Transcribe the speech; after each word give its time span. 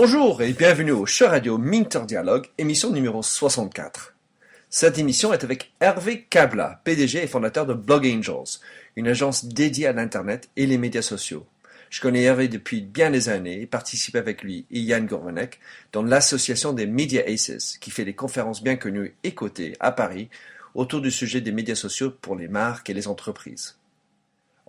Bonjour 0.00 0.42
et 0.42 0.52
bienvenue 0.52 0.92
au 0.92 1.06
show 1.06 1.26
radio 1.26 1.58
Minter 1.58 2.02
Dialogue, 2.06 2.46
émission 2.56 2.92
numéro 2.92 3.20
64. 3.20 4.14
Cette 4.70 4.96
émission 4.96 5.32
est 5.32 5.42
avec 5.42 5.72
Hervé 5.80 6.22
Kabla, 6.30 6.80
PDG 6.84 7.24
et 7.24 7.26
fondateur 7.26 7.66
de 7.66 7.74
Blog 7.74 8.06
Angels, 8.06 8.60
une 8.94 9.08
agence 9.08 9.46
dédiée 9.46 9.88
à 9.88 9.92
l'Internet 9.92 10.50
et 10.54 10.66
les 10.66 10.78
médias 10.78 11.02
sociaux. 11.02 11.48
Je 11.90 12.00
connais 12.00 12.22
Hervé 12.22 12.46
depuis 12.46 12.80
bien 12.80 13.10
des 13.10 13.28
années 13.28 13.60
et 13.60 13.66
participe 13.66 14.14
avec 14.14 14.44
lui 14.44 14.66
et 14.70 14.78
Yann 14.78 15.04
Gourvenek 15.04 15.58
dans 15.90 16.04
l'association 16.04 16.72
des 16.72 16.86
Media 16.86 17.24
Aces, 17.26 17.76
qui 17.80 17.90
fait 17.90 18.04
des 18.04 18.14
conférences 18.14 18.62
bien 18.62 18.76
connues 18.76 19.16
et 19.24 19.34
cotées 19.34 19.74
à 19.80 19.90
Paris 19.90 20.28
autour 20.76 21.00
du 21.00 21.10
sujet 21.10 21.40
des 21.40 21.50
médias 21.50 21.74
sociaux 21.74 22.12
pour 22.12 22.36
les 22.36 22.46
marques 22.46 22.88
et 22.88 22.94
les 22.94 23.08
entreprises. 23.08 23.78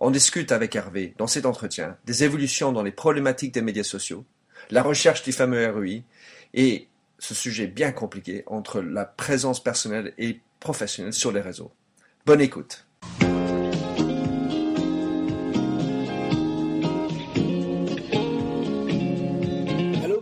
On 0.00 0.10
discute 0.10 0.50
avec 0.50 0.74
Hervé, 0.74 1.14
dans 1.18 1.28
cet 1.28 1.46
entretien, 1.46 1.96
des 2.04 2.24
évolutions 2.24 2.72
dans 2.72 2.82
les 2.82 2.90
problématiques 2.90 3.54
des 3.54 3.62
médias 3.62 3.84
sociaux, 3.84 4.24
la 4.70 4.82
recherche 4.82 5.22
du 5.22 5.32
fameux 5.32 5.70
ROI 5.70 6.02
et 6.54 6.88
ce 7.18 7.34
sujet 7.34 7.66
bien 7.66 7.92
compliqué 7.92 8.44
entre 8.46 8.80
la 8.80 9.04
présence 9.04 9.62
personnelle 9.62 10.14
et 10.18 10.40
professionnelle 10.58 11.12
sur 11.12 11.32
les 11.32 11.40
réseaux. 11.40 11.70
Bonne 12.26 12.40
écoute. 12.40 12.86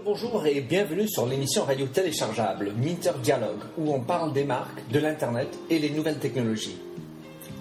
Bonjour 0.04 0.46
et 0.46 0.60
bienvenue 0.62 1.08
sur 1.08 1.26
l'émission 1.26 1.64
radio 1.64 1.86
téléchargeable 1.86 2.72
Minter 2.76 3.12
Dialogue 3.22 3.60
où 3.76 3.94
on 3.94 4.00
parle 4.00 4.32
des 4.32 4.42
marques, 4.42 4.82
de 4.90 4.98
l'Internet 4.98 5.48
et 5.70 5.78
les 5.78 5.90
nouvelles 5.90 6.18
technologies. 6.18 6.80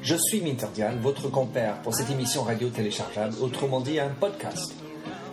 Je 0.02 0.16
suis 0.16 0.42
Minterdial, 0.42 0.98
votre 0.98 1.30
compère 1.30 1.80
pour 1.84 1.94
cette 1.94 2.10
émission 2.10 2.42
radio 2.42 2.70
téléchargeable, 2.70 3.36
autrement 3.42 3.80
dit 3.80 4.00
un 4.00 4.10
podcast. 4.10 4.74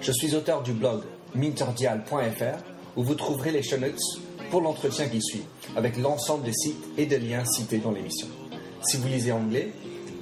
Je 0.02 0.12
suis 0.12 0.34
auteur 0.34 0.62
du 0.62 0.72
blog 0.72 1.00
minterdial.fr 1.34 2.64
où 2.96 3.02
vous 3.02 3.14
trouverez 3.14 3.50
les 3.50 3.62
show 3.62 3.76
notes 3.76 4.00
pour 4.50 4.60
l'entretien 4.60 5.08
qui 5.08 5.20
suit, 5.20 5.44
avec 5.76 5.96
l'ensemble 5.96 6.44
des 6.44 6.52
sites 6.52 6.84
et 6.96 7.06
des 7.06 7.18
liens 7.18 7.44
cités 7.44 7.78
dans 7.78 7.90
l'émission. 7.90 8.28
Si 8.82 8.96
vous 8.98 9.08
lisez 9.08 9.32
anglais, 9.32 9.72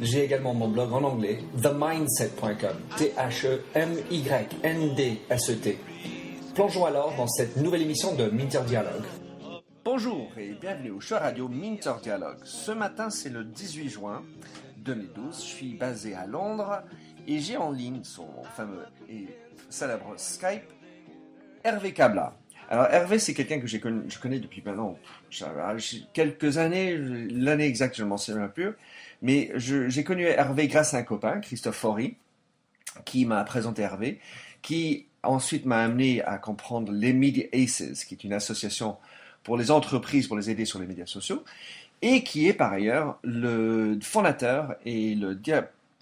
j'ai 0.01 0.25
également 0.25 0.55
mon 0.55 0.69
blog 0.69 0.93
en 0.93 1.03
anglais, 1.05 1.41
themindset.com, 1.63 2.77
T-H-E-M-Y-N-D-S-E-T. 2.97 3.39
Plongeons 6.55 6.87
alors 6.87 7.15
dans 7.17 7.29
cette 7.29 7.57
nouvelle 7.57 7.83
émission 7.83 8.15
de 8.15 8.27
Minter 8.27 8.63
Dialogue. 8.67 9.05
Bonjour 9.85 10.31
et 10.39 10.53
bienvenue 10.61 10.93
au 10.93 11.01
show 11.01 11.17
radio 11.17 11.49
Minter 11.49 11.95
Dialogue. 12.03 12.39
Ce 12.45 12.73
matin, 12.73 13.11
c'est 13.11 13.31
le 13.31 13.45
18 13.45 13.89
juin 13.89 14.23
2012. 14.79 15.35
Je 15.35 15.41
suis 15.41 15.75
basé 15.75 16.15
à 16.15 16.27
Londres 16.27 16.83
et 17.27 17.41
j'ai 17.41 17.57
en 17.57 17.71
ligne 17.71 18.05
son 18.05 18.29
fameux 18.57 18.87
et 19.11 19.27
célèbre 19.71 20.15
Skype 20.17 20.63
Hervé 21.65 21.93
Kabla. 21.93 22.37
Alors 22.69 22.87
Hervé, 22.87 23.19
c'est 23.19 23.35
quelqu'un 23.35 23.61
que 23.61 23.67
je 23.67 23.79
connais 23.79 24.39
depuis 24.39 24.63
maintenant 24.65 24.99
quelques 26.15 26.59
années, 26.59 26.97
l'année 26.97 27.67
exacte 27.67 27.97
je 27.97 28.05
m'en 28.05 28.17
souviens 28.17 28.49
plus, 28.49 28.71
mais 29.21 29.53
j'ai 29.57 30.05
connu 30.05 30.25
Hervé 30.25 30.69
grâce 30.69 30.95
à 30.95 30.99
un 30.99 31.03
copain, 31.03 31.41
Christophe 31.41 31.77
Faury, 31.77 32.17
qui 33.05 33.27
m'a 33.27 33.45
présenté 33.45 33.83
Hervé, 33.83 34.21
qui 34.63 35.07
ensuite 35.23 35.67
m'a 35.67 35.85
amené 35.85 36.23
à 36.23 36.39
comprendre 36.39 36.91
les 36.93 37.13
Media 37.13 37.45
Aces, 37.53 38.05
qui 38.05 38.15
est 38.15 38.25
une 38.25 38.33
association 38.33 38.97
pour 39.43 39.59
les 39.59 39.71
entreprises 39.71 40.27
pour 40.27 40.37
les 40.37 40.49
aider 40.51 40.65
sur 40.65 40.79
les 40.79 40.87
médias 40.87 41.07
sociaux, 41.07 41.45
et 42.01 42.25
qui 42.25 42.49
est 42.49 42.55
par 42.55 42.73
ailleurs 42.73 43.19
le 43.23 43.99
fondateur 44.01 44.77
et 44.87 45.15
le 45.15 45.39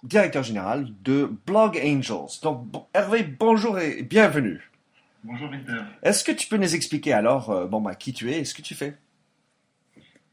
directeur 0.05 0.43
général 0.45 0.89
de 1.03 1.29
Blog 1.47 1.81
Angels. 1.85 2.39
Donc 2.43 2.65
Hervé, 2.95 3.25
bonjour 3.25 3.79
et 3.79 4.03
bienvenue. 4.03 4.70
Bonjour 5.23 5.51
Winter. 5.51 5.83
Est-ce 6.03 6.25
que 6.25 6.33
tu 6.33 6.49
peux 6.49 6.57
nous 6.57 6.75
expliquer 6.75 7.13
alors 7.13 7.51
euh, 7.51 7.67
bon, 7.67 7.83
bah, 7.83 7.95
qui 7.95 8.15
tu 8.15 8.31
es 8.31 8.41
et 8.41 8.45
ce 8.47 8.55
que 8.55 8.63
tu 8.63 8.75
fais? 8.75 8.97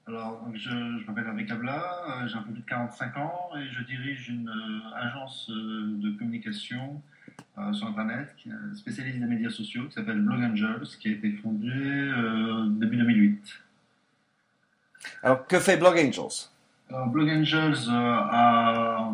Alors, 0.07 0.41
je, 0.53 1.05
m'appelle 1.05 1.25
Hervé 1.27 1.45
Cabla, 1.45 2.21
euh, 2.23 2.27
j'ai 2.27 2.35
un 2.35 2.43
peu 2.43 2.53
plus 2.53 2.61
de 2.61 2.67
45 2.67 3.17
ans 3.17 3.49
et 3.58 3.67
je 3.70 3.83
dirige 3.83 4.30
une 4.30 4.47
euh, 4.47 4.95
agence 4.95 5.49
de 5.49 6.17
communication 6.17 7.02
sur 7.73 7.87
Internet 7.87 8.33
qui 8.37 8.49
est 8.49 8.76
spécialisée 8.76 9.20
dans 9.20 9.26
les 9.26 9.36
médias 9.36 9.49
sociaux 9.49 9.86
qui 9.87 9.93
s'appelle 9.93 10.21
Blog 10.21 10.42
Angels, 10.43 10.87
qui 10.99 11.09
a 11.09 11.11
été 11.11 11.31
fondée 11.33 12.11
début 12.80 12.97
2008. 12.97 13.61
Alors, 15.23 15.45
que 15.45 15.59
fait 15.59 15.77
Blog 15.77 15.97
Angels? 15.97 16.49
Blog 16.89 17.30
Angels 17.30 17.89
a 17.89 19.11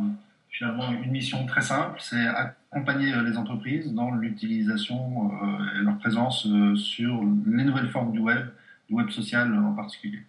finalement 0.49 0.91
une 0.91 1.11
mission 1.11 1.45
très 1.45 1.61
simple, 1.61 1.99
c'est 1.99 2.25
accompagner 2.73 3.13
euh, 3.13 3.23
les 3.23 3.37
entreprises 3.37 3.93
dans 3.93 4.11
l'utilisation 4.11 5.31
euh, 5.31 5.79
et 5.79 5.83
leur 5.83 5.97
présence 5.99 6.47
euh, 6.47 6.75
sur 6.75 7.21
les 7.45 7.63
nouvelles 7.63 7.89
formes 7.89 8.11
du 8.11 8.19
web, 8.19 8.47
du 8.89 8.95
web 8.95 9.09
social 9.09 9.53
en 9.53 9.73
particulier. 9.73 10.19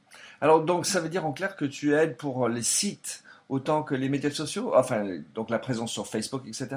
Alors 0.41 0.65
donc 0.65 0.85
ça 0.85 1.01
veut 1.01 1.09
dire 1.09 1.25
en 1.25 1.33
clair 1.33 1.57
que 1.57 1.65
tu 1.65 1.95
aides 1.95 2.17
pour 2.17 2.49
les 2.49 2.63
sites 2.63 3.25
autant 3.49 3.83
que 3.83 3.95
les 3.95 4.09
médias 4.09 4.31
sociaux, 4.31 4.73
enfin 4.75 5.05
donc 5.35 5.49
la 5.51 5.59
présence 5.59 5.93
sur 5.93 6.07
Facebook, 6.07 6.43
etc. 6.47 6.77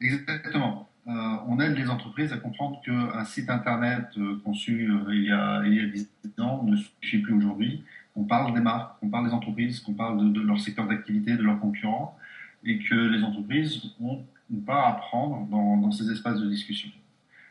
Exactement. 0.00 0.88
on 1.06 1.60
aide 1.60 1.76
les 1.76 1.88
entreprises 1.88 2.32
à 2.32 2.38
comprendre 2.38 2.80
qu'un 2.84 3.24
site 3.24 3.50
internet 3.50 4.06
conçu 4.44 4.90
il, 5.10 5.24
y 5.24 5.32
a, 5.32 5.62
il 5.64 5.74
y 5.74 5.80
a 5.80 5.86
10 5.86 6.08
ans 6.38 6.64
ne 6.64 6.76
suffit 6.76 7.18
plus 7.18 7.34
aujourd'hui 7.34 7.84
on 8.16 8.24
parle 8.24 8.52
des 8.54 8.60
marques, 8.60 8.96
on 9.02 9.08
parle 9.08 9.26
des 9.26 9.32
entreprises, 9.32 9.80
qu'on 9.80 9.94
parle 9.94 10.32
de, 10.32 10.40
leur 10.40 10.60
secteur 10.60 10.86
d'activité, 10.86 11.36
de 11.36 11.42
leurs 11.42 11.60
concurrents, 11.60 12.16
et 12.64 12.78
que 12.78 12.94
les 12.94 13.22
entreprises 13.22 13.82
ont 14.00 14.22
une 14.52 14.62
part 14.62 14.86
à 14.86 14.92
prendre 14.94 15.46
dans, 15.48 15.90
ces 15.90 16.10
espaces 16.10 16.40
de 16.40 16.48
discussion. 16.48 16.90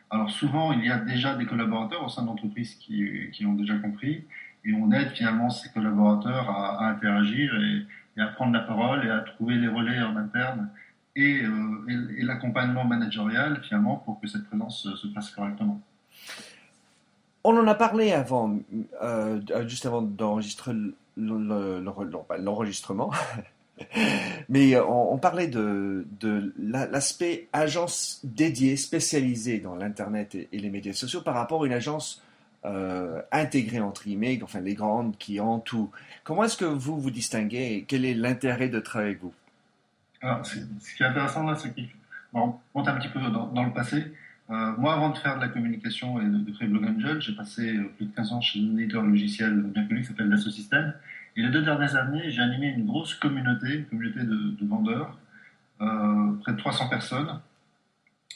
Alors 0.09 0.29
souvent, 0.29 0.73
il 0.73 0.85
y 0.85 0.91
a 0.91 0.97
déjà 0.97 1.35
des 1.35 1.45
collaborateurs 1.45 2.06
au 2.06 2.09
sein 2.09 2.22
de 2.22 2.28
l'entreprise 2.28 2.75
qui, 2.75 3.29
qui 3.31 3.44
l'ont 3.44 3.53
déjà 3.53 3.78
compris, 3.78 4.25
et 4.63 4.73
on 4.73 4.91
aide 4.91 5.09
finalement 5.09 5.50
ces 5.50 5.69
collaborateurs 5.69 6.50
à, 6.50 6.88
interagir 6.89 7.53
et, 7.56 7.85
à 8.22 8.28
prendre 8.28 8.53
la 8.53 8.59
parole 8.59 9.06
et 9.06 9.09
à 9.09 9.19
trouver 9.19 9.56
les 9.56 9.67
relais 9.67 10.00
en 10.01 10.16
interne 10.16 10.69
et, 11.16 11.41
euh, 11.44 12.16
et 12.17 12.23
l'accompagnement 12.23 12.85
managérial 12.85 13.62
finalement 13.63 13.95
pour 13.95 14.19
que 14.19 14.28
cette 14.28 14.45
présence 14.47 14.88
se 14.95 15.07
passe 15.07 15.31
correctement. 15.31 15.81
On 17.44 17.57
en 17.57 17.68
a 17.68 17.73
parlé 17.73 18.12
avant, 18.12 18.59
euh, 19.01 19.41
juste 19.68 19.88
avant 19.88 20.03
d'enregistrer 20.03 20.73
l'enregistrement. 21.18 23.12
Mais 24.50 24.78
on, 24.80 25.18
parlait 25.18 25.47
de, 25.47 26.06
l'aspect 26.58 27.47
agence 27.53 28.19
dédiée, 28.24 28.78
spécialisée 28.78 29.59
dans 29.59 29.75
l'Internet 29.75 30.36
et, 30.36 30.47
les 30.52 30.69
médias 30.69 30.94
sociaux 30.94 31.22
par 31.22 31.36
rapport 31.36 31.64
à 31.64 31.68
une 31.68 31.74
agence 31.74 32.24
euh, 32.66 33.22
intégrée 33.31 33.80
entre 33.80 34.03
guillemets, 34.03 34.40
enfin 34.44 34.59
les 34.59 34.74
grandes 34.74 35.18
qui 35.18 35.40
ont 35.40 35.59
tout. 35.59 35.92
Comment 36.24 36.44
est-ce 36.44 36.58
que 36.58 36.66
vous 36.66 37.00
vous 37.00 37.12
distinguez 37.12 37.86
quel 37.88 38.06
est 38.06 38.14
l'intérêt 38.14 38.69
de 38.69 38.80
travailler 38.80 39.12
avec 39.12 39.22
vous? 39.24 39.34
Alors, 40.22 40.46
Ce 40.46 40.56
qui 40.96 41.03
est 41.03 41.06
intéressant 41.06 41.44
là, 41.44 41.56
c'est 41.56 41.74
qu'on 42.31 42.56
monte 42.75 42.88
un 42.88 42.94
petit 42.96 43.09
peu 43.09 43.19
dans 43.19 43.63
le 43.63 43.74
passé. 43.74 44.06
Euh, 44.52 44.74
moi, 44.78 44.94
avant 44.94 45.12
de 45.12 45.18
faire 45.18 45.38
de 45.38 45.42
la 45.42 45.48
communication 45.48 46.19
et 46.19 46.25
de, 46.25 46.52
créer 46.52 46.68
Blog 46.68 46.84
Angel, 46.84 47.22
j'ai 47.22 47.34
passé 47.34 47.74
euh, 47.74 47.90
plus 47.96 48.08
de 48.08 48.16
15 48.16 48.34
ans 48.34 48.42
chez 48.42 48.59
un 48.59 48.78
éditeur 48.78 49.02
logiciel 49.02 49.62
bien 49.62 49.88
connu 49.88 50.02
qui 50.02 50.08
s'appelle 50.08 50.30
Dassault. 50.30 50.50
Et 51.36 51.42
les 51.42 51.50
deux 51.50 51.62
dernières 51.62 51.96
années, 51.96 52.30
j'ai 52.30 52.42
animé 52.42 52.68
une 52.68 52.86
grosse 52.86 53.16
communauté, 53.16 53.80
une 53.80 53.86
communauté 53.86 54.19
de, 54.24 54.66
vendeurs, 54.66 55.18
euh, 55.81 56.34
près 56.42 56.53
de 56.53 56.58
300 56.58 56.90
personnes, 56.90 57.40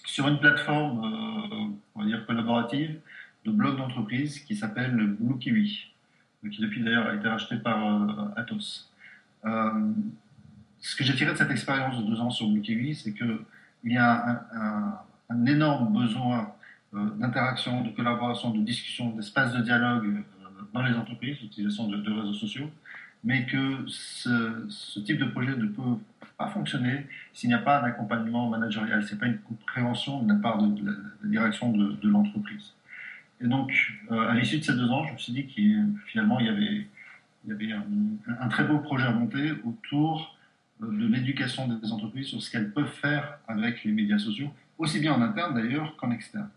sur 0.05 0.27
une 0.27 0.39
plateforme, 0.39 1.77
on 1.95 2.01
va 2.01 2.05
dire 2.05 2.25
collaborative, 2.25 2.99
de 3.43 3.51
blog 3.51 3.77
d'entreprise 3.77 4.39
qui 4.39 4.55
s'appelle 4.55 4.95
Blue 4.95 5.37
Kiwi, 5.39 5.91
qui 6.51 6.61
depuis 6.61 6.83
d'ailleurs 6.83 7.07
a 7.07 7.15
été 7.15 7.27
racheté 7.27 7.57
par 7.57 7.77
Atos. 8.37 8.91
ce 9.43 10.95
que 10.95 11.03
j'ai 11.03 11.15
tiré 11.15 11.31
de 11.31 11.37
cette 11.37 11.51
expérience 11.51 11.97
de 11.97 12.03
deux 12.03 12.19
ans 12.21 12.29
sur 12.29 12.47
Blue 12.47 12.61
Kiwi, 12.61 12.95
c'est 12.95 13.13
qu'il 13.13 13.45
y 13.85 13.97
a 13.97 14.45
un 14.53 14.99
un 15.29 15.45
énorme 15.45 15.93
besoin 15.93 16.53
euh, 16.93 17.09
d'interaction, 17.15 17.81
de 17.81 17.89
collaboration, 17.89 18.51
de 18.51 18.61
discussion, 18.61 19.09
d'espace 19.11 19.53
de 19.53 19.61
dialogue 19.61 20.05
euh, 20.05 20.21
dans 20.73 20.83
les 20.83 20.93
entreprises, 20.93 21.37
l'utilisation 21.41 21.87
de, 21.87 22.11
réseaux 22.11 22.33
sociaux, 22.33 22.69
mais 23.23 23.45
que 23.45 23.85
ce, 23.87 24.99
type 24.99 25.19
de 25.19 25.25
projet 25.25 25.55
ne 25.55 25.67
peut 25.67 25.97
pas 26.37 26.47
fonctionner 26.47 27.07
s'il 27.33 27.49
n'y 27.49 27.55
a 27.55 27.59
pas 27.59 27.81
un 27.81 27.85
accompagnement 27.85 28.49
managérial, 28.49 29.03
c'est 29.03 29.19
pas 29.19 29.25
une 29.25 29.39
prévention 29.65 30.21
de 30.21 30.33
la 30.33 30.39
part 30.39 30.61
de, 30.61 30.85
la, 30.85 30.93
direction 31.23 31.71
de, 31.71 32.07
l'entreprise. 32.07 32.73
Et 33.41 33.47
donc, 33.47 33.71
euh, 34.11 34.29
à 34.29 34.35
l'issue 34.35 34.59
de 34.59 34.63
ces 34.63 34.73
deux 34.73 34.89
ans, 34.89 35.05
je 35.07 35.13
me 35.13 35.17
suis 35.17 35.33
dit 35.33 35.45
qu'il 35.47 35.85
il 36.13 36.45
y 36.45 36.49
avait, 36.49 36.87
il 37.47 37.71
un, 37.73 37.83
un, 38.39 38.47
très 38.47 38.63
beau 38.63 38.79
projet 38.79 39.05
à 39.05 39.11
monter 39.11 39.51
autour 39.65 40.37
de 40.81 41.07
l'éducation 41.07 41.67
des 41.67 41.91
entreprises 41.91 42.27
sur 42.27 42.41
ce 42.41 42.51
qu'elles 42.51 42.71
peuvent 42.71 42.87
faire 42.87 43.39
avec 43.47 43.83
les 43.83 43.91
médias 43.91 44.19
sociaux 44.19 44.51
aussi 44.77 44.99
bien 44.99 45.13
en 45.13 45.21
interne 45.21 45.55
d'ailleurs 45.55 45.95
qu'en 45.97 46.11
externe. 46.11 46.49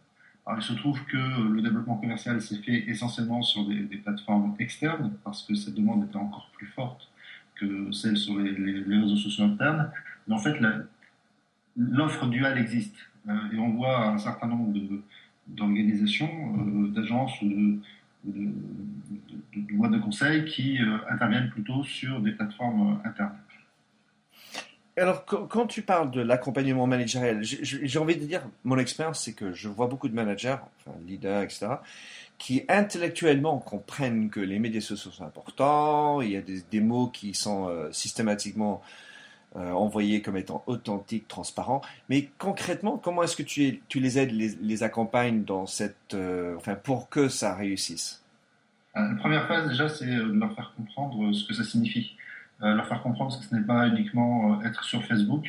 Il 0.56 0.62
se 0.62 0.72
trouve 0.72 1.04
que 1.04 1.16
le 1.16 1.60
développement 1.60 1.96
commercial 1.96 2.40
s'est 2.40 2.58
fait 2.58 2.88
essentiellement 2.88 3.42
sur 3.42 3.66
des, 3.66 3.98
plateformes 3.98 4.54
externes 4.58 5.12
parce 5.22 5.42
que 5.42 5.54
cette 5.54 5.74
demande 5.74 6.04
était 6.04 6.16
encore 6.16 6.50
plus 6.54 6.66
forte 6.66 7.10
que 7.56 7.92
celle 7.92 8.16
sur 8.16 8.38
les, 8.38 8.82
réseaux 8.82 9.16
sociaux 9.16 9.44
internes. 9.44 9.90
Mais 10.26 10.34
en 10.34 10.38
fait, 10.38 10.56
l'offre 11.76 12.26
duale 12.26 12.58
existe 12.58 12.96
euh, 13.28 13.52
et 13.52 13.58
on 13.58 13.70
voit 13.70 14.08
un 14.08 14.18
certain 14.18 14.46
nombre 14.46 14.72
d'organisations, 15.46 16.56
d'agences 16.88 17.40
ou 17.42 17.48
de, 17.48 17.80
de, 18.24 18.52
de, 19.56 19.88
de 19.88 19.98
conseil 19.98 20.44
qui 20.46 20.78
interviennent 21.10 21.50
plutôt 21.50 21.84
sur 21.84 22.20
des 22.20 22.32
plateformes 22.32 23.00
internes. 23.04 23.36
Alors, 24.98 25.24
quand 25.24 25.66
tu 25.66 25.82
parles 25.82 26.10
de 26.10 26.20
l'accompagnement 26.20 26.86
managériel, 26.86 27.40
j'ai 27.42 27.98
envie 27.98 28.16
de 28.16 28.24
dire, 28.24 28.42
mon 28.64 28.78
expérience, 28.78 29.22
c'est 29.24 29.32
que 29.32 29.52
je 29.52 29.68
vois 29.68 29.86
beaucoup 29.86 30.08
de 30.08 30.14
managers, 30.14 30.56
enfin 30.80 30.96
leaders, 31.06 31.42
etc., 31.42 31.66
qui 32.38 32.64
intellectuellement 32.68 33.58
comprennent 33.58 34.30
que 34.30 34.40
les 34.40 34.58
médias 34.58 34.80
sociaux 34.80 35.10
sont 35.10 35.24
importants, 35.24 36.20
il 36.20 36.30
y 36.30 36.36
a 36.36 36.40
des, 36.40 36.80
mots 36.80 37.08
qui 37.08 37.34
sont 37.34 37.68
euh, 37.68 37.90
systématiquement 37.90 38.80
euh, 39.56 39.72
envoyés 39.72 40.22
comme 40.22 40.36
étant 40.36 40.62
authentiques, 40.66 41.26
transparents, 41.26 41.82
mais 42.08 42.28
concrètement, 42.38 42.96
comment 42.96 43.24
est-ce 43.24 43.36
que 43.36 43.42
tu, 43.42 43.80
les 43.94 44.18
aides, 44.18 44.32
les, 44.32 44.50
les 44.60 44.82
accompagnes 44.84 45.42
dans 45.42 45.66
cette, 45.66 46.14
euh, 46.14 46.54
enfin, 46.56 46.76
pour 46.76 47.08
que 47.08 47.28
ça 47.28 47.54
réussisse? 47.54 48.22
La 48.94 49.14
première 49.18 49.46
phase, 49.48 49.68
déjà, 49.68 49.88
c'est 49.88 50.06
de 50.06 50.22
leur 50.22 50.54
faire 50.54 50.72
comprendre 50.76 51.32
ce 51.32 51.46
que 51.46 51.54
ça 51.54 51.64
signifie. 51.64 52.16
Euh, 52.62 52.74
leur 52.74 52.86
faire 52.86 53.02
comprendre 53.02 53.38
que 53.38 53.44
ce 53.44 53.54
n'est 53.54 53.62
pas 53.62 53.86
uniquement 53.86 54.60
euh, 54.60 54.66
être 54.66 54.82
sur 54.82 55.04
Facebook, 55.04 55.48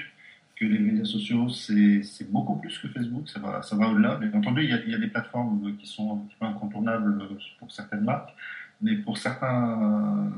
que 0.56 0.65
les 0.65 0.77
médias 0.77 1.06
sociaux, 1.06 1.50
c'est 1.50 2.31
beaucoup 2.31 2.57
plus 2.57 2.77
que 2.77 2.88
Facebook, 2.89 3.27
ça 3.29 3.39
va, 3.39 3.61
ça 3.63 3.75
va 3.75 3.88
au-delà. 3.88 4.15
Bien 4.15 4.31
entendu, 4.33 4.63
il 4.63 4.69
y, 4.69 4.73
a, 4.73 4.79
il 4.83 4.91
y, 4.91 4.95
a, 4.95 4.97
des 4.97 5.07
plateformes 5.07 5.75
qui 5.77 5.88
sont 5.88 6.13
un 6.13 6.17
petit 6.27 6.35
peu 6.39 6.45
incontournables 6.45 7.29
pour 7.57 7.71
certaines 7.71 8.03
marques, 8.03 8.35
mais 8.81 8.95
pour 8.95 9.17
certains 9.17 10.29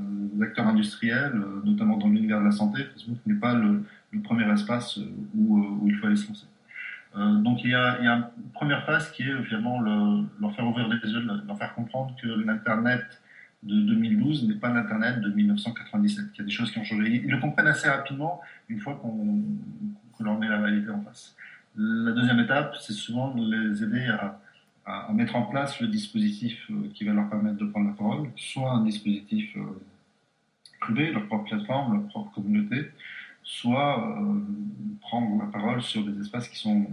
acteurs 0.41 0.67
industriels, 0.67 1.43
notamment 1.63 1.97
dans 1.97 2.07
l'univers 2.07 2.39
de 2.39 2.45
la 2.45 2.51
santé, 2.51 2.83
Facebook 2.93 3.17
n'est 3.25 3.39
pas 3.39 3.55
le, 3.55 3.83
le, 4.11 4.21
premier 4.21 4.49
espace 4.51 4.97
où, 5.35 5.57
où, 5.57 5.87
il 5.87 5.95
faut 5.95 6.05
aller 6.05 6.15
se 6.15 6.27
lancer. 6.27 6.45
Euh, 7.17 7.35
donc 7.35 7.63
il 7.63 7.71
y, 7.71 7.75
a, 7.75 7.97
il 7.99 8.05
y, 8.05 8.07
a, 8.07 8.31
une 8.37 8.51
première 8.53 8.85
phase 8.85 9.11
qui 9.11 9.23
est 9.23 9.43
finalement 9.43 9.81
le, 9.81 10.23
leur 10.39 10.55
faire 10.55 10.65
ouvrir 10.65 10.87
les 10.87 11.11
yeux, 11.11 11.21
leur 11.45 11.57
faire 11.57 11.73
comprendre 11.75 12.15
que 12.21 12.27
l'Internet 12.27 13.20
de 13.63 13.79
2012 13.81 14.47
n'est 14.47 14.55
pas 14.55 14.69
l'Internet 14.69 15.21
de 15.21 15.29
1997. 15.29 16.25
Il 16.33 16.37
y 16.39 16.41
a 16.41 16.45
des 16.45 16.51
choses 16.51 16.71
qui 16.71 16.79
ont 16.79 16.83
changé. 16.83 17.21
Ils 17.23 17.29
le 17.29 17.39
comprennent 17.39 17.67
assez 17.67 17.87
rapidement 17.87 18.41
une 18.69 18.79
fois 18.79 18.95
qu'on 18.95 19.43
leur 20.19 20.39
met 20.39 20.47
la 20.47 20.59
réalité 20.59 20.89
en 20.89 21.01
face. 21.01 21.35
La 21.75 22.11
deuxième 22.11 22.39
étape, 22.39 22.75
c'est 22.79 22.93
souvent 22.93 23.33
de 23.33 23.55
les 23.55 23.83
aider 23.83 24.07
à, 24.07 24.39
mettre 25.13 25.35
en 25.35 25.43
place 25.43 25.79
le 25.79 25.87
dispositif 25.87 26.59
euh, 26.69 26.89
qui 26.93 27.05
va 27.05 27.13
leur 27.13 27.29
permettre 27.29 27.57
de 27.57 27.65
prendre 27.65 27.89
la 27.89 27.93
parole, 27.93 28.29
soit 28.35 28.71
un 28.71 28.83
dispositif 28.83 29.55
euh, 29.55 29.79
privé, 30.81 31.11
leur 31.11 31.27
propre 31.27 31.45
plateforme, 31.45 31.93
leur 31.93 32.07
propre 32.07 32.33
communauté, 32.33 32.89
soit 33.43 34.19
euh, 34.19 34.41
prendre 34.99 35.43
la 35.43 35.49
parole 35.49 35.81
sur 35.81 36.03
des 36.03 36.19
espaces 36.19 36.49
qui 36.49 36.57
sont 36.57 36.87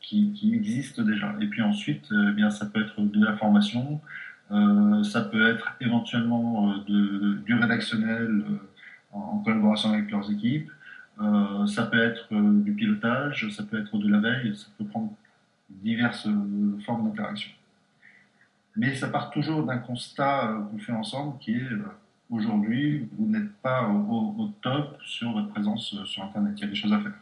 qui 0.00 0.52
existent 0.52 1.02
déjà. 1.02 1.34
Et 1.40 1.46
puis 1.46 1.62
ensuite, 1.62 2.08
eh 2.10 2.32
bien, 2.32 2.50
ça 2.50 2.66
peut 2.66 2.82
être 2.82 3.00
de 3.00 3.24
la 3.24 3.36
formation, 3.36 4.00
euh, 4.50 5.02
ça 5.04 5.22
peut 5.22 5.48
être 5.48 5.76
éventuellement 5.80 6.74
euh, 6.88 7.34
du 7.44 7.54
rédactionnel 7.54 8.44
euh, 8.48 8.58
en, 9.12 9.38
collaboration 9.38 9.92
avec 9.92 10.10
leurs 10.10 10.30
équipes. 10.30 10.70
ça 11.66 11.84
peut 11.86 12.02
être 12.02 12.26
du 12.64 12.72
pilotage, 12.72 13.48
ça 13.50 13.62
peut 13.62 13.78
être 13.80 13.96
de 13.98 14.08
la 14.08 14.18
veille, 14.18 14.56
ça 14.56 14.66
peut 14.76 14.84
prendre 14.84 15.12
diverses 15.68 16.28
formes 16.84 17.08
d'interaction. 17.08 17.50
Mais 18.74 18.94
ça 18.94 19.08
part 19.08 19.30
toujours 19.30 19.64
d'un 19.64 19.78
constat 19.78 20.66
qu'on 20.70 20.78
fait 20.78 20.92
ensemble 20.92 21.38
qui 21.38 21.52
est 21.56 21.68
aujourd'hui, 22.30 23.08
vous 23.18 23.26
n'êtes 23.26 23.52
pas 23.62 23.86
au, 23.88 24.50
top 24.62 24.98
sur 25.04 25.32
votre 25.32 25.50
présence 25.50 25.94
sur 26.06 26.24
Internet. 26.24 26.54
Il 26.56 26.60
y 26.62 26.64
a 26.64 26.68
des 26.68 26.74
choses 26.74 26.92
à 26.92 27.00
faire. 27.00 27.12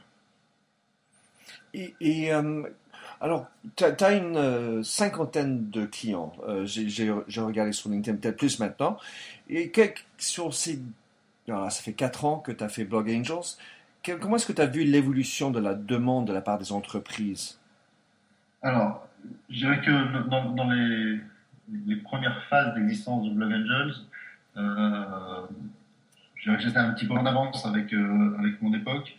Alors, 3.20 3.48
tu 3.76 3.84
as, 3.84 4.12
une 4.12 4.36
euh, 4.36 4.82
cinquantaine 4.82 5.68
de 5.68 5.84
clients. 5.84 6.32
Euh, 6.48 6.64
j'ai 6.64 7.10
regardé 7.42 7.72
sur 7.72 7.90
LinkedIn, 7.90 8.16
peut-être 8.16 8.38
plus 8.38 8.58
maintenant. 8.58 8.96
Et 9.50 9.70
sur 10.16 10.54
ces. 10.54 10.80
ça 11.46 11.70
fait 11.70 11.92
quatre 11.92 12.24
ans 12.24 12.38
que 12.38 12.50
tu 12.50 12.64
as 12.64 12.70
fait 12.70 12.84
Blog 12.84 13.10
Angels. 13.10 13.58
comment 14.20 14.36
est-ce 14.36 14.46
que 14.46 14.54
tu 14.54 14.62
as 14.62 14.66
vu 14.66 14.84
l'évolution 14.84 15.50
de 15.50 15.60
la 15.60 15.74
demande 15.74 16.26
de 16.28 16.32
la 16.32 16.40
part 16.40 16.58
des 16.58 16.72
entreprises? 16.72 17.58
Alors, 18.62 19.06
je 19.50 19.56
dirais 19.56 19.82
que 19.82 20.28
dans, 20.28 20.70
les, 20.70 21.20
les, 21.86 21.96
premières 21.96 22.42
phases 22.44 22.74
d'existence 22.74 23.28
de 23.28 23.34
Blog 23.34 23.52
Angels, 23.52 23.94
euh, 24.56 25.46
je 26.36 26.44
dirais 26.44 26.56
que 26.56 26.62
j'étais 26.62 26.78
un 26.78 26.92
petit 26.92 27.06
peu 27.06 27.14
en 27.14 27.26
avance 27.26 27.66
avec, 27.66 27.92
euh, 27.92 28.36
avec 28.38 28.62
mon 28.62 28.72
époque. 28.72 29.14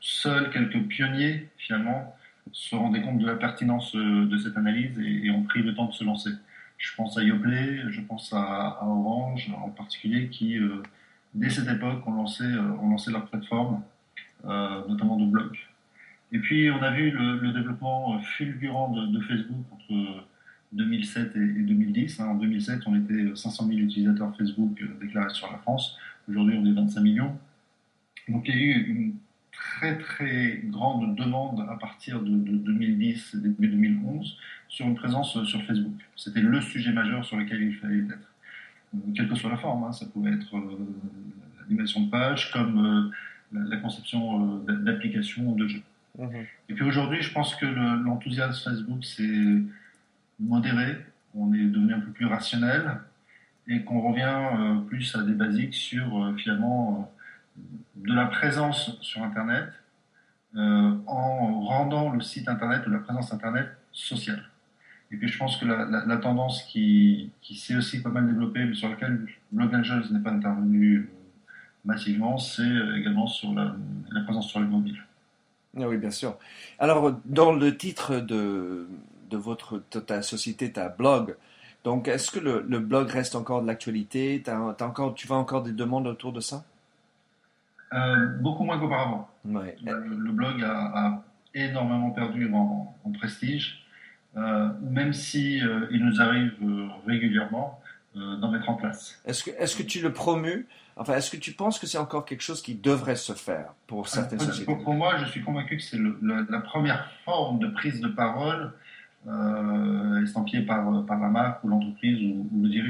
seuls 0.00 0.50
quelques 0.50 0.82
pionniers, 0.88 1.48
finalement, 1.58 2.16
se 2.52 2.74
rendaient 2.74 3.02
compte 3.02 3.18
de 3.18 3.26
la 3.26 3.36
pertinence 3.36 3.94
euh, 3.94 4.26
de 4.26 4.38
cette 4.38 4.56
analyse 4.56 4.98
et, 4.98 5.30
ont 5.30 5.42
pris 5.42 5.62
le 5.62 5.74
temps 5.74 5.86
de 5.86 5.92
se 5.92 6.04
lancer. 6.04 6.30
Je 6.78 6.94
pense 6.94 7.16
à 7.18 7.22
Yoplait, 7.22 7.90
je 7.90 8.00
pense 8.00 8.32
à, 8.32 8.78
Orange 8.82 9.50
en 9.56 9.70
particulier, 9.70 10.28
qui 10.28 10.58
euh, 10.58 10.82
dès 11.34 11.50
cette 11.50 11.68
époque 11.68 12.06
ont 12.06 12.12
lancé, 12.12 12.44
euh, 12.44 13.10
leur 13.10 13.26
plateforme, 13.26 13.82
notamment 14.44 15.16
de 15.16 15.26
blog. 15.26 15.56
Et 16.32 16.38
puis 16.38 16.70
on 16.70 16.82
a 16.82 16.90
vu 16.90 17.10
le, 17.10 17.52
développement 17.52 18.18
fulgurant 18.20 18.90
de, 18.90 19.20
Facebook 19.20 19.64
entre 19.72 20.24
2007 20.72 21.36
et, 21.36 21.38
2010. 21.38 22.20
Hein. 22.20 22.26
En 22.26 22.34
2007, 22.34 22.80
on 22.86 22.96
était 22.96 23.34
500 23.34 23.66
000 23.66 23.78
utilisateurs 23.78 24.36
Facebook 24.36 24.82
déclarés 25.00 25.32
sur 25.34 25.50
la 25.50 25.58
France. 25.58 25.96
Aujourd'hui, 26.28 26.56
on 26.58 26.66
est 26.66 26.72
25 26.72 27.00
millions. 27.00 27.36
Donc 28.28 28.48
il 28.48 28.54
y 28.54 28.58
a 28.58 28.60
eu 28.60 28.82
une 28.88 29.14
très 29.56 29.98
très 29.98 30.60
grande 30.64 31.16
demande 31.16 31.66
à 31.68 31.76
partir 31.76 32.20
de, 32.20 32.30
2010 32.30 33.34
et 33.34 33.38
début 33.38 33.68
2011 33.68 34.38
sur 34.68 34.86
une 34.86 34.94
présence 34.94 35.42
sur 35.44 35.62
Facebook. 35.64 35.94
C'était 36.16 36.40
le 36.40 36.60
sujet 36.60 36.92
majeur 36.92 37.24
sur 37.24 37.36
lequel 37.36 37.62
il 37.62 37.74
fallait 37.76 37.98
être. 37.98 38.32
Euh, 38.94 38.98
quelle 39.14 39.28
que 39.28 39.34
soit 39.34 39.50
la 39.50 39.56
forme, 39.56 39.84
hein. 39.84 39.92
ça 39.92 40.06
pouvait 40.06 40.32
être 40.32 40.56
euh, 40.56 40.78
l'animation 41.60 42.02
de 42.02 42.10
page 42.10 42.52
comme 42.52 43.12
euh, 43.54 43.58
la, 43.68 43.76
conception 43.78 44.58
d'applications 44.64 45.52
de 45.52 45.68
jeux. 45.68 45.82
Mhm. 46.18 46.46
Et 46.68 46.74
puis 46.74 46.84
aujourd'hui, 46.84 47.22
je 47.22 47.32
pense 47.32 47.54
que 47.56 47.66
l'enthousiasme 47.66 48.70
Facebook 48.70 49.04
s'est 49.04 49.62
modéré, 50.40 50.96
on 51.34 51.52
est 51.52 51.64
devenu 51.64 51.94
un 51.94 52.00
peu 52.00 52.10
plus 52.10 52.26
rationnel 52.26 53.00
et 53.68 53.82
qu'on 53.82 54.00
revient 54.00 54.84
plus 54.86 55.14
à 55.16 55.22
des 55.22 55.32
basiques 55.32 55.74
sur 55.74 56.32
finalement 56.38 57.12
de 57.96 58.14
la 58.14 58.26
présence 58.26 58.98
sur 59.00 59.22
Internet 59.22 59.68
euh, 60.56 60.92
en 61.06 61.60
rendant 61.60 62.10
le 62.10 62.20
site 62.20 62.48
Internet 62.48 62.86
ou 62.86 62.90
la 62.90 62.98
présence 62.98 63.32
Internet 63.32 63.68
sociale. 63.92 64.42
Et 65.10 65.16
puis 65.16 65.28
je 65.28 65.38
pense 65.38 65.56
que 65.56 65.66
la, 65.66 66.16
tendance 66.16 66.62
qui, 66.64 67.30
s'est 67.42 67.76
aussi 67.76 68.02
pas 68.02 68.08
mal 68.08 68.26
développée, 68.26 68.64
mais 68.64 68.74
sur 68.74 68.88
laquelle 68.88 69.26
Blog 69.52 69.74
Angels 69.74 70.04
n'est 70.10 70.20
pas 70.20 70.32
intervenu 70.32 70.96
euh, 70.96 71.08
massivement, 71.84 72.38
c'est 72.38 72.62
euh, 72.62 72.96
également 72.96 73.26
sur 73.26 73.52
la, 73.54 73.76
présence 74.24 74.48
sur 74.48 74.60
les 74.60 74.66
mobiles. 74.66 75.02
Ah 75.78 75.88
oui, 75.88 75.98
bien 75.98 76.10
sûr. 76.10 76.36
Alors, 76.78 77.20
dans 77.26 77.52
le 77.52 77.76
titre 77.76 78.18
de, 78.18 78.88
de 79.30 79.36
votre 79.36 79.78
ta 79.78 80.22
société, 80.22 80.72
ta 80.72 80.88
blog, 80.88 81.36
donc 81.86 82.08
est-ce 82.08 82.32
que 82.32 82.40
le, 82.40 82.80
blog 82.80 83.08
reste 83.10 83.36
encore 83.36 83.62
de 83.62 83.66
l'actualité? 83.68 84.42
Encore, 84.80 85.14
Tu 85.14 85.28
vois 85.28 85.36
encore 85.36 85.62
des 85.62 85.70
demandes 85.70 86.08
autour 86.08 86.32
de 86.32 86.40
ça? 86.40 86.64
Euh, 87.92 88.26
beaucoup 88.40 88.64
moins 88.64 88.78
qu'auparavant. 88.78 89.28
Le, 89.44 90.32
blog 90.32 90.62
a, 90.62 91.22
énormément 91.54 92.10
perdu 92.10 92.52
en, 92.52 92.94
prestige, 93.18 93.86
euh, 94.36 94.68
même 94.82 95.12
si 95.12 95.62
euh, 95.62 95.86
il 95.90 96.04
nous 96.04 96.20
arrive 96.20 96.52
régulièrement 97.06 97.80
d'en 98.14 98.50
mettre 98.50 98.70
en 98.70 98.74
place. 98.74 99.20
Est-ce 99.26 99.44
que, 99.44 99.50
est-ce 99.58 99.76
que 99.76 99.82
tu 99.82 100.00
le 100.00 100.10
promus 100.10 100.66
Enfin, 100.96 101.14
est-ce 101.16 101.30
que 101.30 101.36
tu 101.36 101.52
penses 101.52 101.78
que 101.78 101.86
c'est 101.86 101.98
encore 101.98 102.24
quelque 102.24 102.40
chose 102.40 102.62
qui 102.62 102.74
devrait 102.74 103.16
se 103.16 103.34
faire 103.34 103.74
pour 103.86 104.08
certaines 104.08 104.40
sociétés? 104.40 104.74
pour, 104.74 104.94
moi, 104.94 105.18
je 105.18 105.26
suis 105.26 105.42
convaincu 105.42 105.76
que 105.76 105.82
c'est 105.82 105.98
la, 106.22 106.60
première 106.60 107.10
forme 107.26 107.58
de 107.58 107.66
prise 107.68 108.00
de 108.00 108.08
parole 108.08 108.72
estampillée 110.22 110.64
par, 110.64 111.04
par 111.04 111.20
la 111.20 111.28
marque 111.28 111.62
ou 111.64 111.68
l'entreprise 111.68 112.18
ou, 112.22 112.48
ou 112.54 112.62
le 112.62 112.70
dirigeant. 112.70 112.85